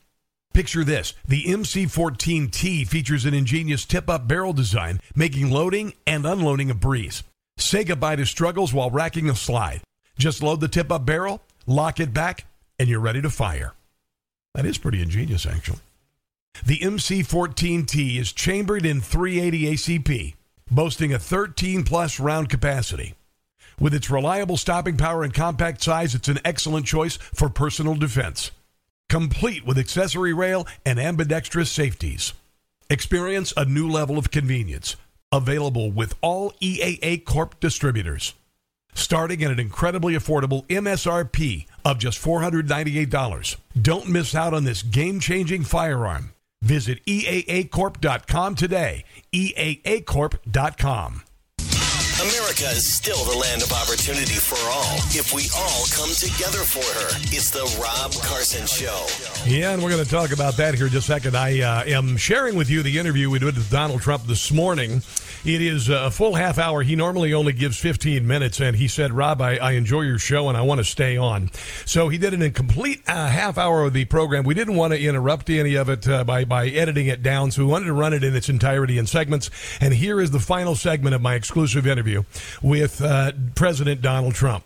[0.54, 6.72] Picture this the MC14T features an ingenious tip up barrel design, making loading and unloading
[6.72, 7.24] a breeze.
[7.58, 9.82] Say goodbye to struggles while racking a slide.
[10.18, 12.46] Just load the tip up barrel, lock it back,
[12.80, 13.74] and you're ready to fire.
[14.54, 15.80] That is pretty ingenious, actually.
[16.66, 20.34] The MC14T is chambered in 380 ACP,
[20.70, 23.14] boasting a 13 plus round capacity.
[23.80, 28.52] With its reliable stopping power and compact size, it's an excellent choice for personal defense.
[29.08, 32.34] Complete with accessory rail and ambidextrous safeties.
[32.90, 34.96] Experience a new level of convenience.
[35.32, 38.34] Available with all EAA Corp distributors
[39.00, 43.56] starting at an incredibly affordable MSRP of just $498.
[43.82, 46.34] Don't miss out on this game changing firearm.
[46.62, 49.06] Visit EAAcorp.com today.
[49.34, 51.24] EAAcorp.com.
[52.20, 56.84] America is still the land of opportunity for all if we all come together for
[57.00, 57.08] her.
[57.32, 59.06] It's the Rob Carson Show.
[59.48, 61.38] Yeah, and we're going to talk about that here in just a second.
[61.38, 65.02] I uh, am sharing with you the interview we did with Donald Trump this morning.
[65.46, 66.84] It is a full half hour.
[66.84, 70.50] He normally only gives 15 minutes, and he said, Rob, I, I enjoy your show
[70.50, 71.50] and I want to stay on.
[71.86, 74.44] So he did an incomplete uh, half hour of the program.
[74.44, 77.64] We didn't want to interrupt any of it uh, by, by editing it down, so
[77.64, 79.50] we wanted to run it in its entirety in segments.
[79.80, 82.09] And here is the final segment of my exclusive interview
[82.62, 84.64] with uh, President Donald Trump.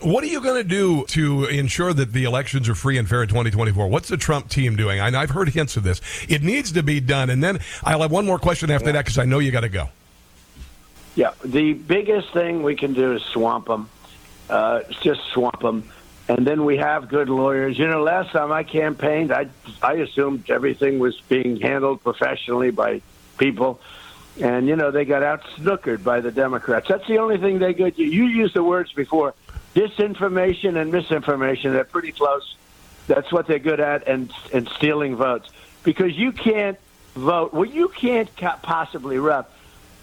[0.00, 3.22] What are you going to do to ensure that the elections are free and fair
[3.22, 3.88] in 2024?
[3.88, 5.00] What's the Trump team doing?
[5.00, 6.00] I, I've heard hints of this.
[6.28, 7.30] It needs to be done.
[7.30, 9.68] And then I'll have one more question after that because I know you got to
[9.68, 9.88] go.
[11.16, 13.88] Yeah, the biggest thing we can do is swamp them.
[14.48, 15.90] Uh, just swamp them.
[16.28, 17.76] And then we have good lawyers.
[17.76, 19.48] You know, last time I campaigned, I,
[19.82, 23.00] I assumed everything was being handled professionally by
[23.38, 23.80] people.
[24.40, 26.88] And, you know, they got out snookered by the Democrats.
[26.88, 27.98] That's the only thing they could.
[27.98, 29.34] You, you used the words before
[29.74, 31.72] disinformation and misinformation.
[31.72, 32.54] They're pretty close.
[33.06, 35.50] That's what they're good at, and, and stealing votes.
[35.82, 36.78] Because you can't
[37.14, 37.52] vote.
[37.52, 39.48] Well, you can't possibly rub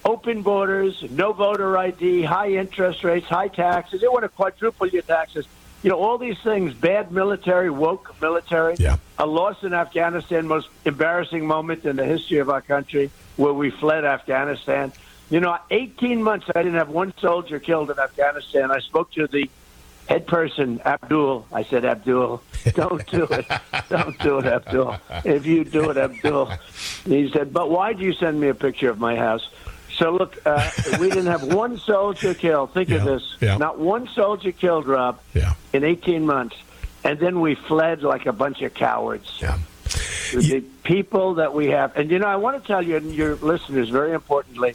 [0.06, 4.00] open borders, no voter ID, high interest rates, high taxes.
[4.00, 5.46] They want to quadruple your taxes.
[5.86, 8.74] You know, all these things, bad military, woke military.
[8.76, 8.96] Yeah.
[9.20, 13.70] A loss in Afghanistan, most embarrassing moment in the history of our country, where we
[13.70, 14.92] fled Afghanistan.
[15.30, 18.72] You know, 18 months, I didn't have one soldier killed in Afghanistan.
[18.72, 19.48] I spoke to the
[20.08, 21.46] head person, Abdul.
[21.52, 22.42] I said, Abdul,
[22.74, 23.46] don't do it.
[23.88, 24.96] Don't do it, Abdul.
[25.24, 26.50] If you do it, Abdul.
[27.04, 29.48] He said, but why do you send me a picture of my house?
[29.96, 32.72] So look, uh, we didn't have one soldier killed.
[32.72, 33.56] Think Yeah, of this: yeah.
[33.56, 35.54] not one soldier killed, Rob, Yeah.
[35.72, 36.56] in 18 months,
[37.04, 39.38] and then we fled like a bunch of cowards.
[39.40, 39.58] Yeah.
[40.32, 43.36] The people that we have, and you know, I want to tell you and your
[43.36, 44.74] listeners very importantly,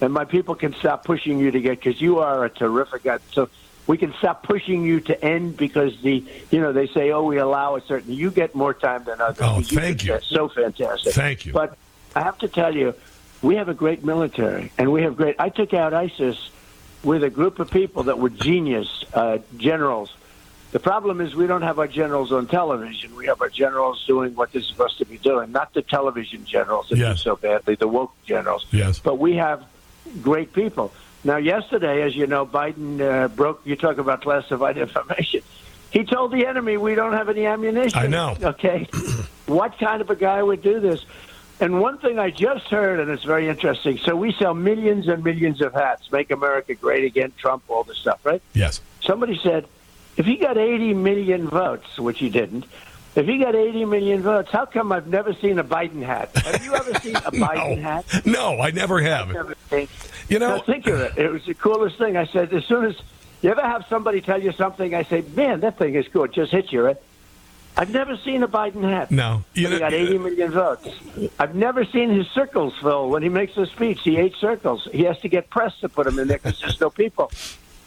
[0.00, 3.18] and my people can stop pushing you to get because you are a terrific guy.
[3.32, 3.48] So
[3.88, 7.38] we can stop pushing you to end because the you know they say oh we
[7.38, 9.38] allow a certain you get more time than others.
[9.42, 10.18] Oh, You thank you.
[10.22, 11.12] So fantastic.
[11.12, 11.52] Thank you.
[11.52, 11.76] But
[12.14, 12.94] I have to tell you,
[13.44, 15.36] we have a great military, and we have great.
[15.38, 16.50] I took out ISIS
[17.02, 20.14] with a group of people that were genius uh, generals.
[20.72, 23.14] The problem is we don't have our generals on television.
[23.14, 26.88] We have our generals doing what they're supposed to be doing, not the television generals
[26.88, 27.18] that Yes.
[27.18, 28.66] do so badly, the woke generals.
[28.72, 28.98] Yes.
[28.98, 29.62] But we have
[30.22, 30.92] great people.
[31.22, 33.60] Now, yesterday, as you know, Biden uh, broke.
[33.64, 35.42] You talk about classified information.
[35.90, 37.98] He told the enemy we don't have any ammunition.
[37.98, 38.36] I know.
[38.42, 38.88] Okay,
[39.46, 41.04] what kind of a guy would do this?
[41.60, 43.98] And one thing I just heard, and it's very interesting.
[43.98, 47.96] So we sell millions and millions of hats, "Make America Great Again," Trump, all this
[47.98, 48.42] stuff, right?
[48.54, 48.80] Yes.
[49.02, 49.66] Somebody said,
[50.16, 52.64] if he got 80 million votes, which he didn't,
[53.14, 56.30] if he got 80 million votes, how come I've never seen a Biden hat?
[56.36, 57.82] Have you ever seen a Biden no.
[57.82, 58.04] hat?
[58.26, 59.32] No, I never have.
[59.32, 59.54] Never.
[60.28, 61.16] You know- Now, think of it.
[61.16, 62.16] It was the coolest thing.
[62.16, 62.96] I said, as soon as
[63.42, 66.24] you ever have somebody tell you something, I say, man, that thing is cool.
[66.24, 66.96] It just hits you, right?
[67.76, 69.10] I've never seen a Biden hat.
[69.10, 69.44] No.
[69.54, 70.88] You he got 80 million votes.
[71.38, 74.00] I've never seen his circles fill when he makes a speech.
[74.02, 74.88] He eight circles.
[74.92, 77.32] He has to get press to put them in there because there's no people.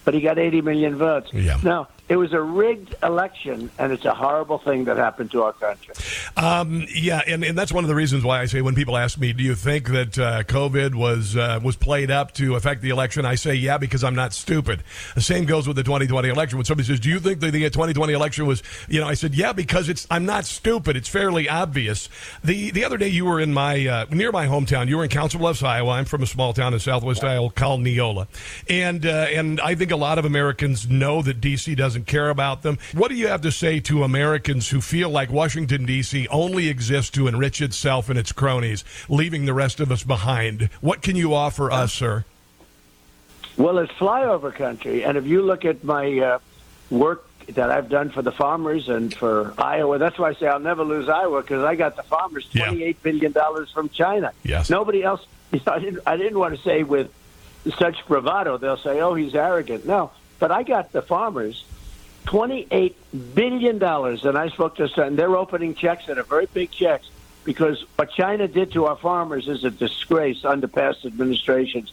[0.04, 1.34] But he got 80 million votes.
[1.34, 1.60] Yeah.
[1.64, 5.54] No, it was a rigged election, and it's a horrible thing that happened to our
[5.54, 5.94] country.
[6.38, 9.18] Um, yeah, and, and that's one of the reasons why I say when people ask
[9.18, 12.90] me, "Do you think that uh, COVID was uh, was played up to affect the
[12.90, 14.84] election?" I say, "Yeah," because I'm not stupid.
[15.16, 16.58] The same goes with the 2020 election.
[16.58, 19.36] When somebody says, "Do you think that the 2020 election was?" You know, I said,
[19.36, 20.96] "Yeah," because it's I'm not stupid.
[20.96, 22.08] It's fairly obvious.
[22.42, 24.88] the The other day, you were in my uh, near my hometown.
[24.88, 25.92] You were in Council Bluffs, Iowa.
[25.92, 28.28] I'm from a small town in Southwest Iowa called Neola,
[28.70, 32.62] and uh, and I think a lot of Americans know that DC doesn't care about
[32.62, 32.78] them.
[32.94, 36.28] What do you have to say to Americans who feel like Washington D.C.
[36.30, 40.70] only exists to enrich itself and its cronies, leaving the rest of us behind?
[40.82, 42.26] What can you offer us, sir?
[43.58, 46.40] Well, it's flyover country, and if you look at my uh,
[46.92, 50.60] work that I've done for the farmers and for Iowa, that's why I say I'll
[50.60, 52.66] never lose Iowa because I got the farmers Yeah.
[52.66, 54.32] twenty-eight billion dollars from China.
[54.44, 54.70] Yes.
[54.70, 55.26] Nobody else.
[55.66, 56.02] I didn't.
[56.06, 57.10] I didn't want to say with
[57.80, 58.58] such bravado.
[58.58, 61.64] They'll say, "Oh, he's arrogant." No, but I got the farmers
[62.28, 62.96] twenty-eight
[63.34, 65.16] billion dollars, and I spoke to some.
[65.16, 67.10] They're opening checks that are very big checks
[67.46, 71.92] because what China did to our farmers is a disgrace under past administrations,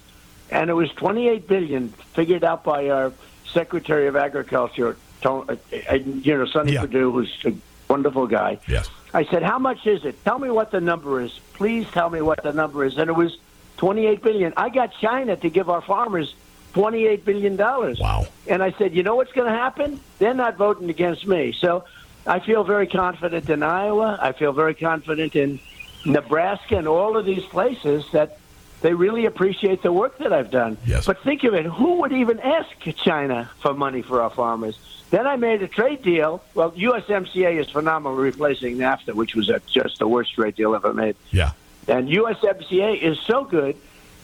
[0.50, 3.12] and it was twenty-eight billion figured out by our
[3.46, 5.54] Secretary of Agriculture, uh, uh,
[5.94, 6.80] you know, Sonny Yeah.
[6.82, 7.52] Perdue, who's a
[7.88, 8.58] wonderful guy.
[8.66, 8.90] Yes.
[9.14, 10.22] I said, "How much is it?
[10.24, 11.38] Tell me what the number is.
[11.54, 13.38] Please tell me what the number is." And it was
[13.76, 14.52] 28 billion.
[14.56, 16.34] I got China to give our farmers
[16.74, 17.98] 28 billion dollars.
[18.00, 18.26] Wow.
[18.46, 20.00] And I said, "You know what's going to happen?
[20.18, 21.84] They're not voting against me." So
[22.26, 24.18] I feel very confident in Iowa.
[24.20, 25.60] I feel very confident in
[26.04, 28.38] Nebraska and all of these places that
[28.82, 30.76] they really appreciate the work that I've done.
[30.84, 31.06] Yes.
[31.06, 34.78] But think of it, who would even ask China for money for our farmers?
[35.10, 36.42] Then I made a trade deal.
[36.54, 40.92] Well, USMCA is phenomenal, replacing NAFTA, which was a, just the worst trade deal ever
[40.92, 41.16] made.
[41.30, 41.52] Yeah.
[41.88, 43.76] And USMCA is so good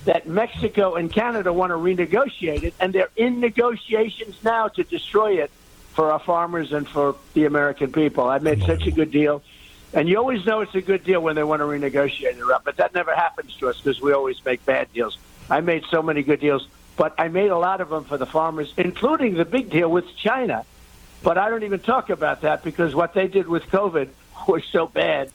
[0.04, 5.42] that Mexico and Canada want to renegotiate it, and they're in negotiations now to destroy
[5.42, 5.50] it
[5.92, 8.28] for our farmers and for the American people.
[8.28, 9.42] I made such a good deal.
[9.92, 12.64] And you always know it's a good deal when they want to renegotiate it up,
[12.64, 15.18] but that never happens to us because we always make bad deals.
[15.50, 18.26] I made so many good deals, but I made a lot of them for the
[18.26, 20.64] farmers, including the big deal with China.
[21.22, 24.08] But I don't even talk about that because what they did with COVID
[24.48, 25.30] was so bad,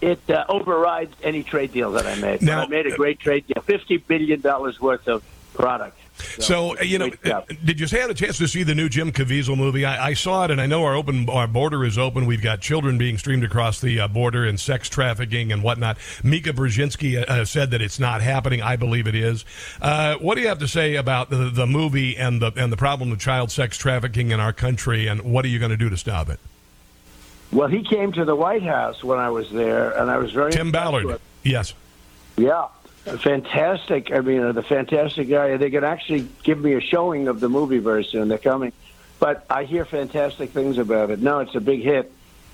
[0.00, 2.42] it uh, overrides any trade deal that I made.
[2.42, 5.22] Now- I made a great trade deal, fifty billion dollars worth of
[5.54, 5.98] product.
[6.38, 9.12] So, uh, you know, great did you have a chance to see the new Jim
[9.12, 9.84] Caviezel movie?
[9.84, 12.26] I, I saw it, and I know our open our border is open.
[12.26, 15.98] We've got children being streamed across the uh, border and sex trafficking and whatnot.
[16.22, 18.62] Mika Brzezinski uh, uh, said that it's not happening.
[18.62, 19.44] I believe it is.
[19.80, 22.76] Uh, what do you have to say about the, the movie and the and the
[22.76, 25.88] problem of child sex trafficking in our country, and what are you going to do
[25.90, 26.38] to stop it?
[27.52, 30.52] Well, he came to the White House when I was there, and I was very
[30.52, 31.74] Tim Ballard, yes,
[32.36, 32.68] Yeah,
[33.04, 34.10] fantastic.
[34.10, 35.56] I mean, the fantastic guy.
[35.58, 38.28] They could actually give me a showing of the movie very soon.
[38.28, 38.72] They're coming,
[39.18, 41.20] but I hear fantastic things about it.
[41.20, 42.10] No, it's a big hit,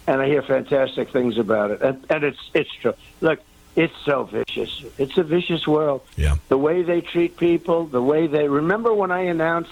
[0.09, 1.81] and I hear fantastic things about it.
[1.81, 2.95] And, and it's it's true.
[3.21, 3.39] Look,
[3.77, 4.85] it's so vicious.
[4.99, 6.03] It's a vicious world.
[6.17, 6.37] Yeah.
[6.49, 9.71] The way they treat people, the way they remember when I announced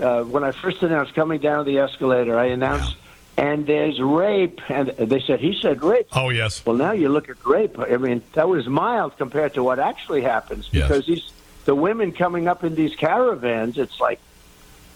[0.00, 2.96] uh, when I first announced coming down the escalator, I announced.
[3.38, 6.06] And there's rape, and they said he said rape.
[6.12, 7.78] oh yes, Well, now you look at rape.
[7.78, 10.86] I mean, that was mild compared to what actually happens Yes.
[10.88, 11.30] because these
[11.64, 13.78] the women coming up in these caravans.
[13.78, 14.20] It's like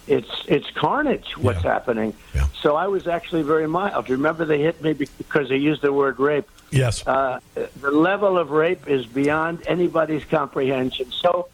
[0.07, 1.73] it's it's carnage what's Yeah.
[1.73, 2.13] happening.
[2.35, 2.47] Yeah.
[2.63, 4.09] So I was actually very mild.
[4.11, 6.47] Remember, they hit me because they used the word rape.
[6.71, 7.07] yes.
[7.07, 11.11] Uh, the level of rape is beyond anybody's comprehension.
[11.11, 11.49] So,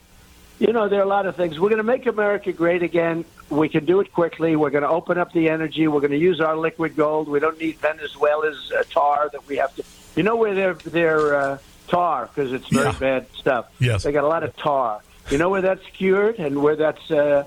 [0.59, 1.61] you know, there are a lot of things.
[1.61, 3.25] We're going to make America great again.
[3.53, 4.57] We can do it quickly.
[4.57, 5.87] We're going to open up the energy.
[5.89, 7.29] We're going to use our liquid gold.
[7.29, 9.85] We don't need Venezuela's uh, tar that we have to.
[10.17, 12.99] You know where they're they're uh, tar because it's very Yeah.
[12.99, 13.67] bad stuff.
[13.79, 14.03] Yes.
[14.05, 15.01] They got a lot of tar.
[15.31, 17.45] You know where that's cured and where that's, uh,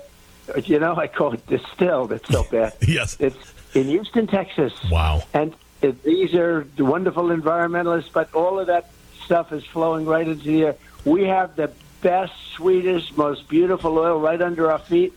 [0.64, 2.12] you know, I call it distilled.
[2.12, 2.74] It's so bad.
[2.86, 3.16] Yes.
[3.20, 3.36] It's
[3.74, 4.72] in Houston, Texas.
[4.90, 5.22] Wow.
[5.34, 8.90] And it, these are wonderful environmentalists, but all of that
[9.24, 10.76] stuff is flowing right into the air.
[11.04, 15.12] We have the best, sweetest, most beautiful oil right under our feet,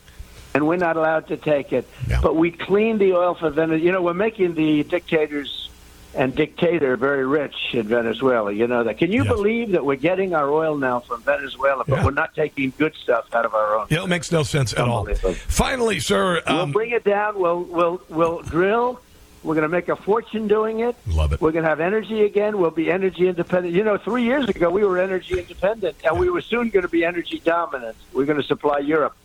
[0.53, 1.87] and we're not allowed to take it.
[2.07, 2.19] Yeah.
[2.21, 3.83] But we clean the oil for Venezuela.
[3.83, 5.69] You know, we're making the dictators
[6.15, 8.51] and dictator very rich in Venezuela.
[8.51, 8.97] You know that.
[8.97, 9.31] Can you Yes.
[9.31, 12.05] believe that we're getting our oil now from Venezuela, but Yeah.
[12.05, 13.85] we're not taking good stuff out of our own?
[13.91, 15.05] Yeah, it makes no sense at all.
[15.47, 16.41] Finally, sir.
[16.47, 17.39] We'll Um, bring it down.
[17.39, 18.99] We'll we'll we'll drill.
[19.43, 20.97] We're going to make a fortune doing it.
[21.07, 21.39] Love it.
[21.39, 22.57] We're going to have energy again.
[22.57, 23.73] We'll be energy independent.
[23.73, 26.89] You know, three years ago we were energy independent, and we were soon going to
[26.89, 27.95] be energy dominant.
[28.13, 29.15] We're going to supply Europe,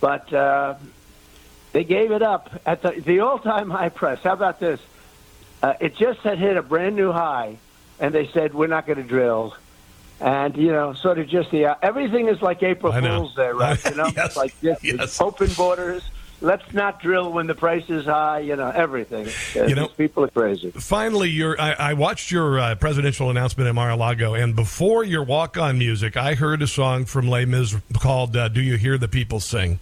[0.00, 0.74] but uh,
[1.72, 4.18] they gave it up at the, the all-time high price.
[4.22, 4.80] How about this?
[5.62, 7.58] Uh, it just had hit a brand new high,
[7.98, 9.54] and they said we're not going to drill.
[10.20, 13.78] And you know, sort of just the uh, everything is like April Fool's Day, right?
[13.88, 14.26] You know, Yes.
[14.28, 15.20] it's like just Yes.
[15.20, 16.02] open borders.
[16.42, 18.40] Let's not drill when the price is high.
[18.40, 19.28] You know, everything.
[19.54, 20.70] Uh, You know- people are crazy.
[20.70, 25.78] Finally, your I, I watched your uh, presidential announcement at Mar-a-Lago, and before your walk-on
[25.78, 29.40] music, I heard a song from Les Mis called uh, "Do You Hear the People
[29.40, 29.80] Sing."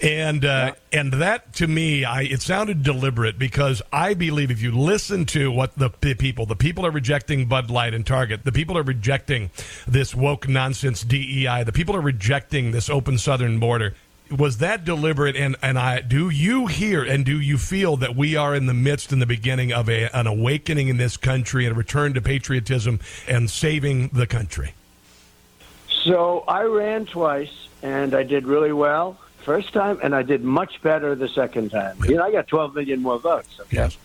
[0.00, 4.70] And uh, and that to me, I it sounded deliberate because I believe if you
[4.70, 8.52] listen to what the p- people, the people are rejecting Bud Light and Target, the
[8.52, 9.50] people are rejecting
[9.88, 13.94] this woke nonsense DEI, the people are rejecting this open southern border.
[14.30, 15.36] Was that deliberate?
[15.36, 18.74] And and I do you hear and do you feel that we are in the
[18.74, 22.20] midst in the beginning of a, an awakening in this country and a return to
[22.20, 24.74] patriotism and saving the country?
[26.04, 30.82] So I ran twice, and I did really well first time, and I did much
[30.82, 31.96] better the second time.
[32.04, 33.58] You know, I got 12 million more votes.
[33.60, 33.76] Okay?
[33.76, 33.96] Yes.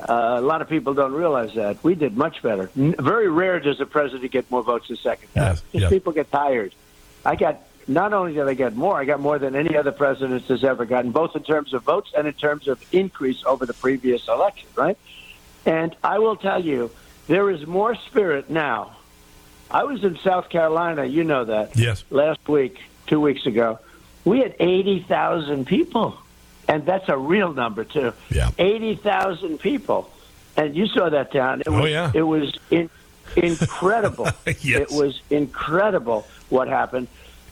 [0.00, 1.84] Uh, a lot of people don't realize that.
[1.84, 2.70] We did much better.
[2.76, 5.44] N- very rare does a president get more votes the second time.
[5.52, 5.90] Yes, yes.
[5.90, 6.74] people get tired.
[7.26, 10.44] I got not only did I get more, I got more than any other president
[10.44, 13.74] has ever gotten, both in terms of votes and in terms of increase over the
[13.74, 14.98] previous election, right?
[15.64, 16.90] And I will tell you,
[17.28, 18.96] there is more spirit now.
[19.70, 22.04] I was in South Carolina, you know that Yes.
[22.10, 23.78] last week, two weeks ago,
[24.24, 26.18] we had 80,000 people.
[26.68, 28.12] And that's a real number, too.
[28.28, 28.50] Yeah.
[28.58, 30.10] 80,000 people.
[30.56, 31.60] And you saw that town.
[31.60, 32.10] It Oh, was, yeah.
[32.12, 32.90] It was in,
[33.36, 34.28] incredible.
[34.60, 34.80] Yes.
[34.82, 37.06] It was incredible what happened.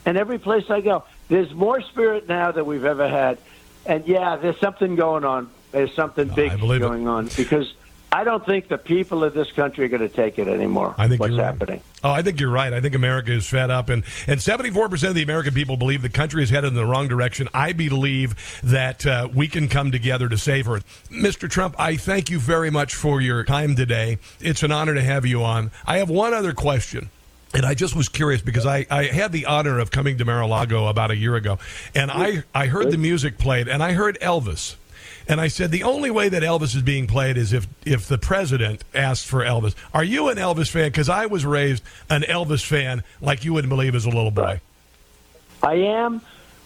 [0.06, 3.38] And every place I go, there's more spirit now than we've ever had.
[3.86, 5.50] And yeah, there's something going on.
[5.72, 6.86] There's something big believe it.
[6.86, 7.74] going on because
[8.14, 10.94] I don't think the people of this country are going to take it anymore.
[10.96, 11.44] I think what's right.
[11.44, 11.80] happening.
[12.04, 12.72] Oh, I think you're right.
[12.72, 16.00] I think America is fed up, and and 74 percent of the American people believe
[16.00, 17.48] the country is headed in the wrong direction.
[17.52, 20.78] I believe that uh, we can come together to save her.
[21.10, 21.50] Mr.
[21.50, 24.18] Trump, I thank you very much for your time today.
[24.40, 25.72] It's an honor to have you on.
[25.84, 27.10] I have one other question.
[27.54, 30.88] And I just was curious because I, I had the honor of coming to Mar-a-Lago
[30.88, 31.58] about a year ago,
[31.94, 34.74] and I, I heard the music played, and I heard Elvis.
[35.28, 38.18] And I said the only way that Elvis is being played is if if the
[38.18, 39.74] president asked for Elvis.
[39.94, 40.88] Are you an Elvis fan?
[40.88, 44.60] Because I was raised an Elvis fan, like you wouldn't believe as a little boy.
[45.62, 46.20] I am,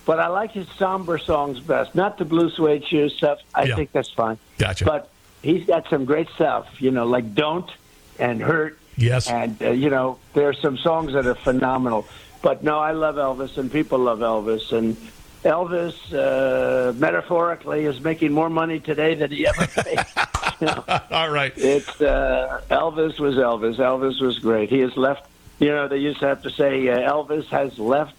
[0.07, 3.38] but I like his somber songs best, not the blue suede shoes stuff.
[3.55, 3.77] I Yeah.
[3.77, 4.38] think that's fine.
[4.59, 4.85] Gotcha.
[4.87, 5.09] But
[5.42, 7.70] he's got some great stuff, you know, like "Don't"
[8.18, 9.30] and "Hurt." Yes.
[9.30, 12.06] And uh, you know, there are some songs that are phenomenal.
[12.42, 14.96] But no, I love Elvis, and people love Elvis, and
[15.44, 19.98] Elvis, uh, metaphorically, is making more money today than he ever made.
[20.61, 21.52] you know, All right.
[21.56, 23.76] it's uh, Elvis was Elvis.
[23.76, 24.68] Elvis was great.
[24.68, 25.26] He has left.
[25.61, 28.14] You know, they used to have to say uh, Elvis has left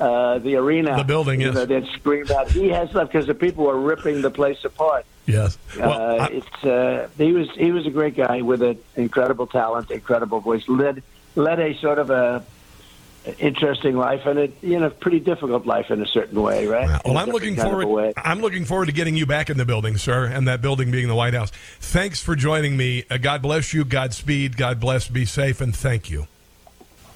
[0.00, 1.54] uh, the arena, The building, You yes.
[1.56, 5.04] know, they'd scream out, "He has left!" because the people were ripping the place apart.
[5.28, 5.58] Yes.
[5.78, 9.90] Well, uh, it's uh, he was he was a great guy with an incredible talent,
[9.90, 10.66] incredible voice.
[10.68, 11.02] led
[11.34, 12.44] led a sort of a
[13.38, 16.88] interesting life and a you know pretty difficult life in a certain way, right?
[17.04, 18.14] Well, I'm looking different kind of a forward.
[18.16, 21.08] I'm looking forward to getting you back in the building, sir, and that building being
[21.08, 21.50] the White House.
[21.78, 23.04] Thanks for joining me.
[23.10, 23.84] Uh, God bless you.
[23.84, 24.56] Godspeed.
[24.56, 25.08] God bless.
[25.08, 26.26] Be safe, and thank you.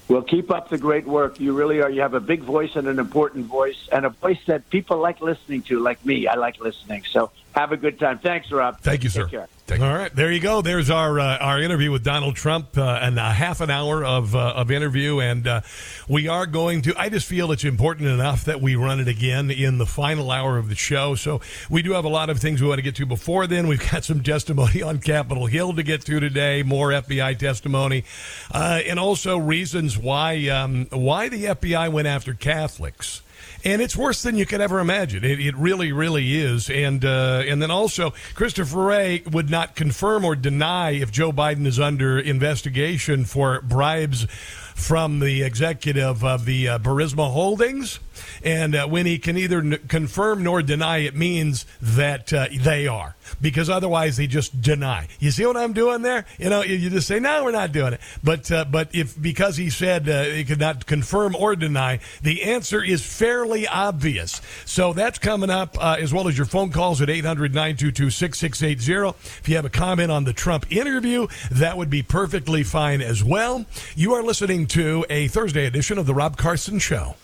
[0.07, 1.39] Well, keep up the great work.
[1.39, 1.89] You really are.
[1.89, 5.19] You have a big voice and an important voice, and a voice that people like
[5.19, 6.27] listening to, like me.
[6.27, 7.03] I like listening.
[7.09, 8.19] So have a good time.
[8.19, 8.79] Thanks, Rob.
[8.79, 9.27] Thank you, Take sir.
[9.27, 9.47] care.
[9.71, 10.61] All right, there you go.
[10.61, 14.35] There's our uh, our interview with Donald Trump, uh, and a half an hour of
[14.35, 15.61] uh, of interview, and uh,
[16.07, 16.93] we are going to.
[16.99, 20.57] I just feel it's important enough that we run it again in the final hour
[20.57, 21.15] of the show.
[21.15, 23.67] So we do have a lot of things we want to get to before then.
[23.67, 28.03] We've got some testimony on Capitol Hill to get to today, more FBI testimony,
[28.51, 33.21] uh, and also reasons why um, why the FBI went after Catholics.
[33.63, 35.23] And it's worse than you could ever imagine.
[35.23, 36.69] It, it really, really is.
[36.69, 41.65] And uh, and then also, Christopher Wray would not confirm or deny if Joe Biden
[41.65, 44.27] is under investigation for bribes
[44.75, 47.99] from the executive of the uh, Burisma Holdings.
[48.43, 52.87] And uh, when he can either n- confirm nor deny, it means that uh, they
[52.87, 55.07] are, because otherwise they just deny.
[55.19, 56.25] You see what I'm doing there?
[56.37, 58.01] You know, you just say, no, we're not doing it.
[58.23, 62.43] But uh, but if because he said uh, he could not confirm or deny, the
[62.43, 64.41] answer is fairly obvious.
[64.65, 69.17] So that's coming up, uh, as well as your phone calls at 800 922 6680.
[69.39, 73.23] If you have a comment on the Trump interview, that would be perfectly fine as
[73.23, 73.65] well.
[73.95, 77.15] You are listening to a Thursday edition of The Rob Carson Show.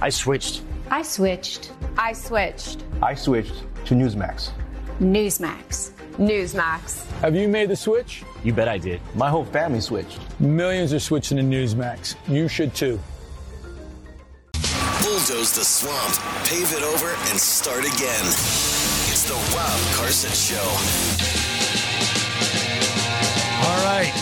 [0.00, 0.62] I switched.
[0.90, 1.72] I switched.
[1.96, 2.84] I switched.
[3.02, 4.50] I switched to Newsmax.
[5.00, 5.92] Newsmax.
[6.18, 7.06] Newsmax.
[7.20, 8.24] Have you made the switch?
[8.42, 9.00] You bet I did.
[9.14, 10.18] My whole family switched.
[10.40, 12.16] Millions are switching to Newsmax.
[12.26, 12.98] You should too.
[14.52, 16.14] Bulldoze the swamp,
[16.46, 18.24] pave it over, and start again.
[19.06, 20.68] It's the Rob Carson Show.
[23.68, 24.12] All right.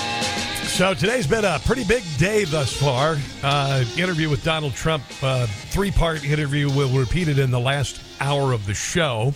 [0.67, 3.17] So today's been a pretty big day thus far.
[3.43, 6.71] Uh, interview with Donald Trump, uh, three part interview.
[6.71, 9.33] We'll repeat it in the last hour of the show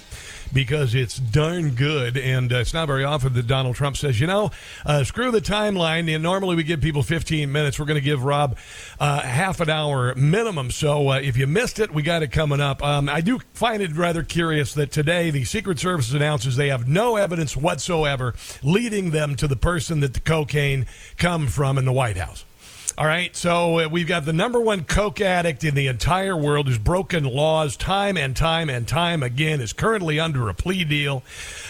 [0.53, 2.17] because it's darn good.
[2.17, 4.51] And uh, it's not very often that Donald Trump says, you know,
[4.85, 6.13] uh, screw the timeline.
[6.13, 7.79] And normally we give people 15 minutes.
[7.79, 8.57] We're going to give Rob
[8.99, 10.71] uh, half an hour minimum.
[10.71, 12.83] So uh, if you missed it, we got it coming up.
[12.83, 16.89] Um, I do find it rather curious that today the Secret Service announces they have
[16.89, 20.87] no evidence whatsoever leading them to the person that the cocaine
[21.17, 22.45] come from in the White House.
[22.99, 26.67] All right, so uh, we've got the number one coke addict in the entire world
[26.67, 31.23] who's broken laws time and time and time again, is currently under a plea deal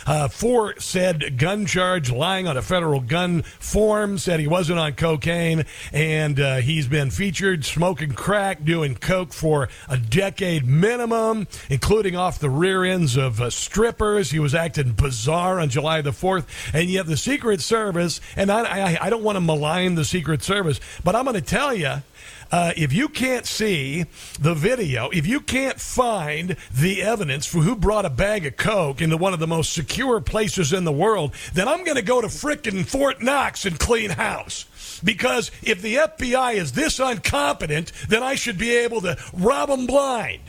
[0.07, 4.95] uh, for said gun charge, lying on a federal gun form, said he wasn't on
[4.95, 12.17] cocaine, and uh, he's been featured smoking crack, doing coke for a decade minimum, including
[12.17, 14.31] off the rear ends of uh, strippers.
[14.31, 18.95] He was acting bizarre on July the 4th, and yet the Secret Service, and I,
[18.95, 22.03] I, I don't want to malign the Secret Service, but I'm going to tell you.
[22.51, 24.07] Uh, if you can't see
[24.41, 29.03] the video, if you can't find the evidence for who brought a bag of coke
[29.03, 32.23] into one of the most secure places in the world, then I'm going to go
[32.23, 34.65] to frickin' Fort Knox and clean house.
[35.05, 39.87] Because if the FBI is this incompetent, then I should be able to rob them
[39.87, 40.41] blind.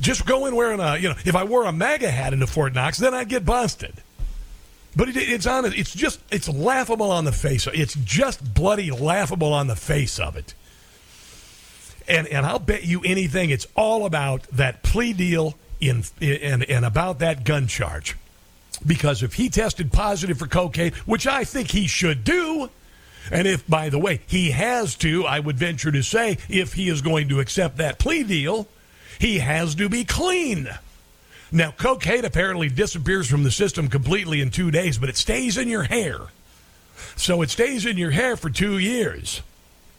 [0.00, 2.72] Just go in wearing a, you know, if I wore a MAGA hat into Fort
[2.72, 3.94] Knox, then I'd get busted.
[4.96, 5.66] But it, it's on.
[5.66, 6.20] It's just.
[6.30, 7.68] It's laughable on the face.
[7.72, 10.54] It's just bloody laughable on the face of it.
[12.08, 13.50] And and I'll bet you anything.
[13.50, 18.16] It's all about that plea deal in and and about that gun charge.
[18.84, 22.70] Because if he tested positive for cocaine, which I think he should do,
[23.30, 26.88] and if, by the way, he has to, I would venture to say, if he
[26.88, 28.68] is going to accept that plea deal,
[29.18, 30.68] he has to be clean.
[31.52, 35.68] Now, cocaine apparently disappears from the system completely in two days, but it stays in
[35.68, 36.18] your hair.
[37.14, 39.42] So it stays in your hair for two years.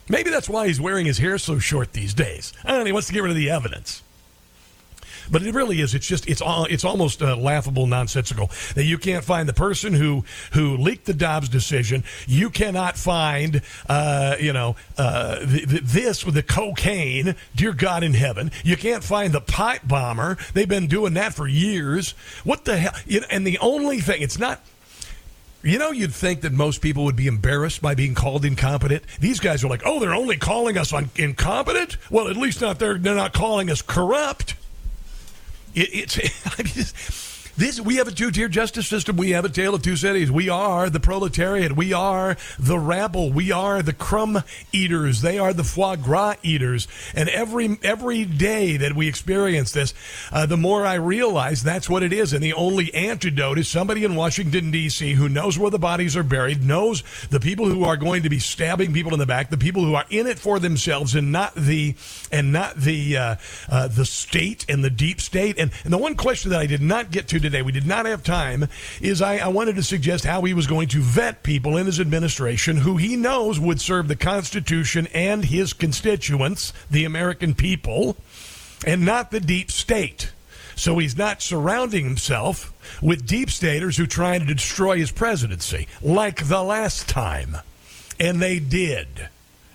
[0.09, 2.53] Maybe that's why he's wearing his hair so short these days.
[2.63, 2.85] I don't know.
[2.85, 4.01] He wants to get rid of the evidence.
[5.31, 5.93] But it really is.
[5.93, 10.23] It's just it's it's almost uh, laughable, nonsensical that you can't find the person who
[10.53, 12.03] who leaked the Dobbs decision.
[12.27, 17.35] You cannot find uh, you know uh, th- th- this with the cocaine.
[17.55, 20.37] Dear God in heaven, you can't find the pipe bomber.
[20.53, 22.11] They've been doing that for years.
[22.43, 22.93] What the hell?
[23.05, 24.61] You know, and the only thing it's not.
[25.63, 29.03] You know, you'd think that most people would be embarrassed by being called incompetent.
[29.19, 32.79] These guys are like, "Oh, they're only calling us on incompetent." Well, at least not
[32.79, 34.53] they're they're not calling us corrupt.
[35.77, 36.17] It, it's
[36.59, 36.85] I mean,
[37.57, 37.81] this.
[37.81, 39.17] We have a two-tier justice system.
[39.17, 40.31] We have a tale of two cities.
[40.31, 41.75] We are the proletariat.
[41.75, 43.31] We are the rabble.
[43.31, 45.21] We are the crumb eaters.
[45.21, 46.87] They are the foie gras eaters.
[47.15, 49.93] And every every day that we experience this,
[50.31, 52.33] uh, the more I realize that's what it is.
[52.33, 55.13] And the only antidote is somebody in Washington D.C.
[55.13, 58.39] who knows where the bodies are buried, knows the people who are going to be
[58.39, 61.55] stabbing people in the back, the people who are in it for themselves, and not
[61.55, 61.95] the
[62.31, 63.35] and not the uh,
[63.69, 65.57] uh, the state and the deep state.
[65.57, 68.05] And, and the one question that I did not get to today, we did not
[68.05, 68.67] have time,
[69.01, 71.99] is I, I wanted to suggest how he was going to vet people in his
[71.99, 78.17] administration who he knows would serve the Constitution and his constituents, the American people,
[78.85, 80.31] and not the deep state.
[80.75, 82.71] So he's not surrounding himself
[83.01, 87.57] with deep staters who try to destroy his presidency, like the last time.
[88.19, 89.29] And they did.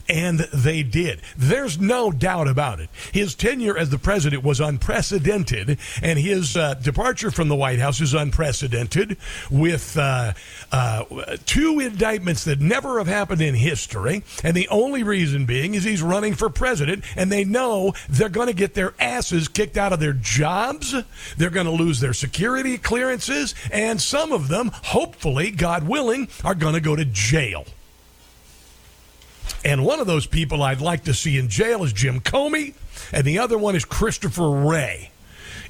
[0.09, 1.21] And they did.
[1.37, 2.91] There's no doubt about it.
[3.13, 8.01] His tenure as the president was unprecedented, and his uh, departure from the White House
[8.01, 9.17] is unprecedented,
[9.51, 10.33] with uh,
[10.71, 11.05] uh,
[11.47, 14.23] two indictments that never have happened in history.
[14.43, 18.49] And the only reason being is he's running for president, and they know they're going
[18.49, 20.95] to get their asses kicked out of their jobs.
[21.37, 26.55] They're going to lose their security clearances, and some of them, hopefully, God willing, are
[26.55, 27.65] going to go to jail.
[29.65, 32.75] And one of those people I'd like to see in jail is Jim Comey,
[33.13, 35.12] and the other one is Christopher Wray.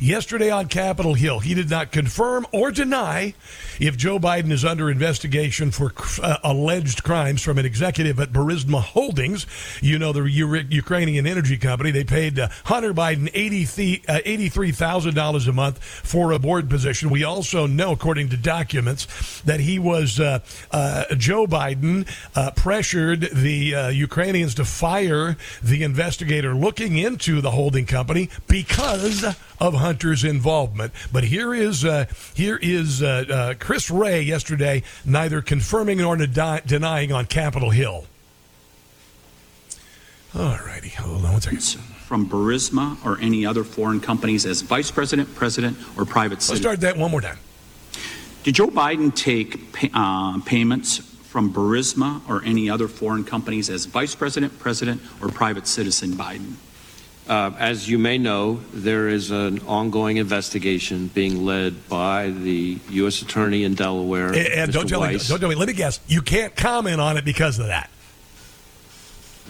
[0.02, 3.34] Yesterday on Capitol Hill, he did not confirm or deny
[3.78, 8.80] if Joe Biden is under investigation for uh, alleged crimes from an executive at Burisma
[8.80, 9.46] Holdings.
[9.80, 11.92] You know, the U- Ukrainian energy company.
[11.92, 17.08] They paid uh, Hunter Biden uh, $83,000 a month for a board position.
[17.08, 20.40] We also know, according to documents, that he was, uh,
[20.72, 27.86] uh, Joe Biden uh, pressured the Ukrainians to fire the investigator looking into the holding
[27.86, 29.24] company because
[29.62, 30.92] of Hunter's involvement.
[31.12, 36.62] But here is uh, here is uh, uh, Chris Wray yesterday, neither confirming nor de-
[36.66, 38.06] denying on Capitol Hill.
[40.34, 41.62] All righty, hold on one second.
[41.62, 46.54] From Burisma or any other foreign companies as vice president, president, or private citizen.
[46.54, 47.38] Let's start that one more time.
[48.42, 53.84] Did Joe Biden take pay, uh, payments from Burisma or any other foreign companies as
[53.84, 56.54] vice president, president, or private citizen Biden?
[57.28, 63.22] Uh, as you may know, there is an ongoing investigation being led by the U.S.
[63.22, 64.28] Attorney in Delaware.
[64.28, 67.16] And, and don't, tell me, don't tell me, let me guess, you can't comment on
[67.16, 67.90] it because of that.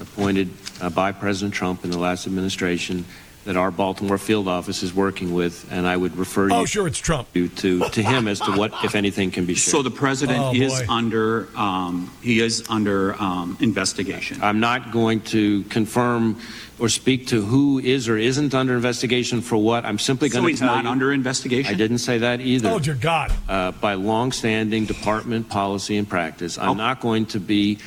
[0.00, 0.50] Appointed
[0.82, 3.06] uh, by President Trump in the last administration
[3.44, 6.66] that our Baltimore field office is working with, and I would refer oh, you.
[6.66, 7.32] sure, it's Trump.
[7.32, 9.72] To, to, to him as to what, if anything, can be shared.
[9.72, 10.86] So the president oh, is boy.
[10.88, 14.40] under um, he is under um, investigation.
[14.42, 16.40] I'm not going to confirm
[16.82, 19.84] or speak to who is or isn't under investigation for what.
[19.84, 20.90] I'm simply going to so to he's not you.
[20.90, 21.72] under investigation.
[21.72, 22.70] I didn't say that either.
[22.70, 23.32] Oh, dear God.
[23.48, 27.78] Uh, by long-standing department policy and practice, I'm I'll- not going to be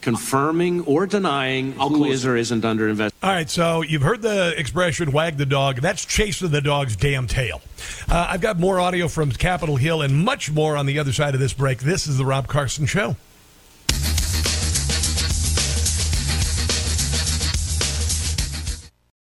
[0.00, 2.14] confirming or denying I'll who close.
[2.14, 3.18] is or isn't under investigation.
[3.28, 7.26] All right, so you've heard the expression "wag the dog." That's chasing the dog's damn
[7.26, 7.60] tail.
[8.08, 11.34] Uh, I've got more audio from Capitol Hill and much more on the other side
[11.34, 11.80] of this break.
[11.80, 13.16] This is the Rob Carson Show.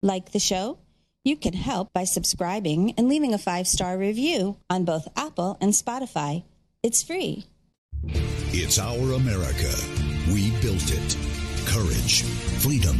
[0.03, 0.79] Like the show?
[1.25, 5.73] You can help by subscribing and leaving a five star review on both Apple and
[5.73, 6.45] Spotify.
[6.83, 7.45] It's free.
[8.53, 9.71] It's our America.
[10.33, 11.17] We built it.
[11.67, 12.23] Courage,
[12.63, 12.97] freedom.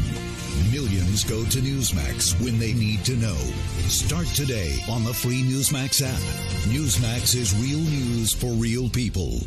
[0.71, 3.39] Millions go to Newsmax when they need to know.
[3.89, 6.21] Start today on the free Newsmax app.
[6.69, 9.41] Newsmax is real news for real people.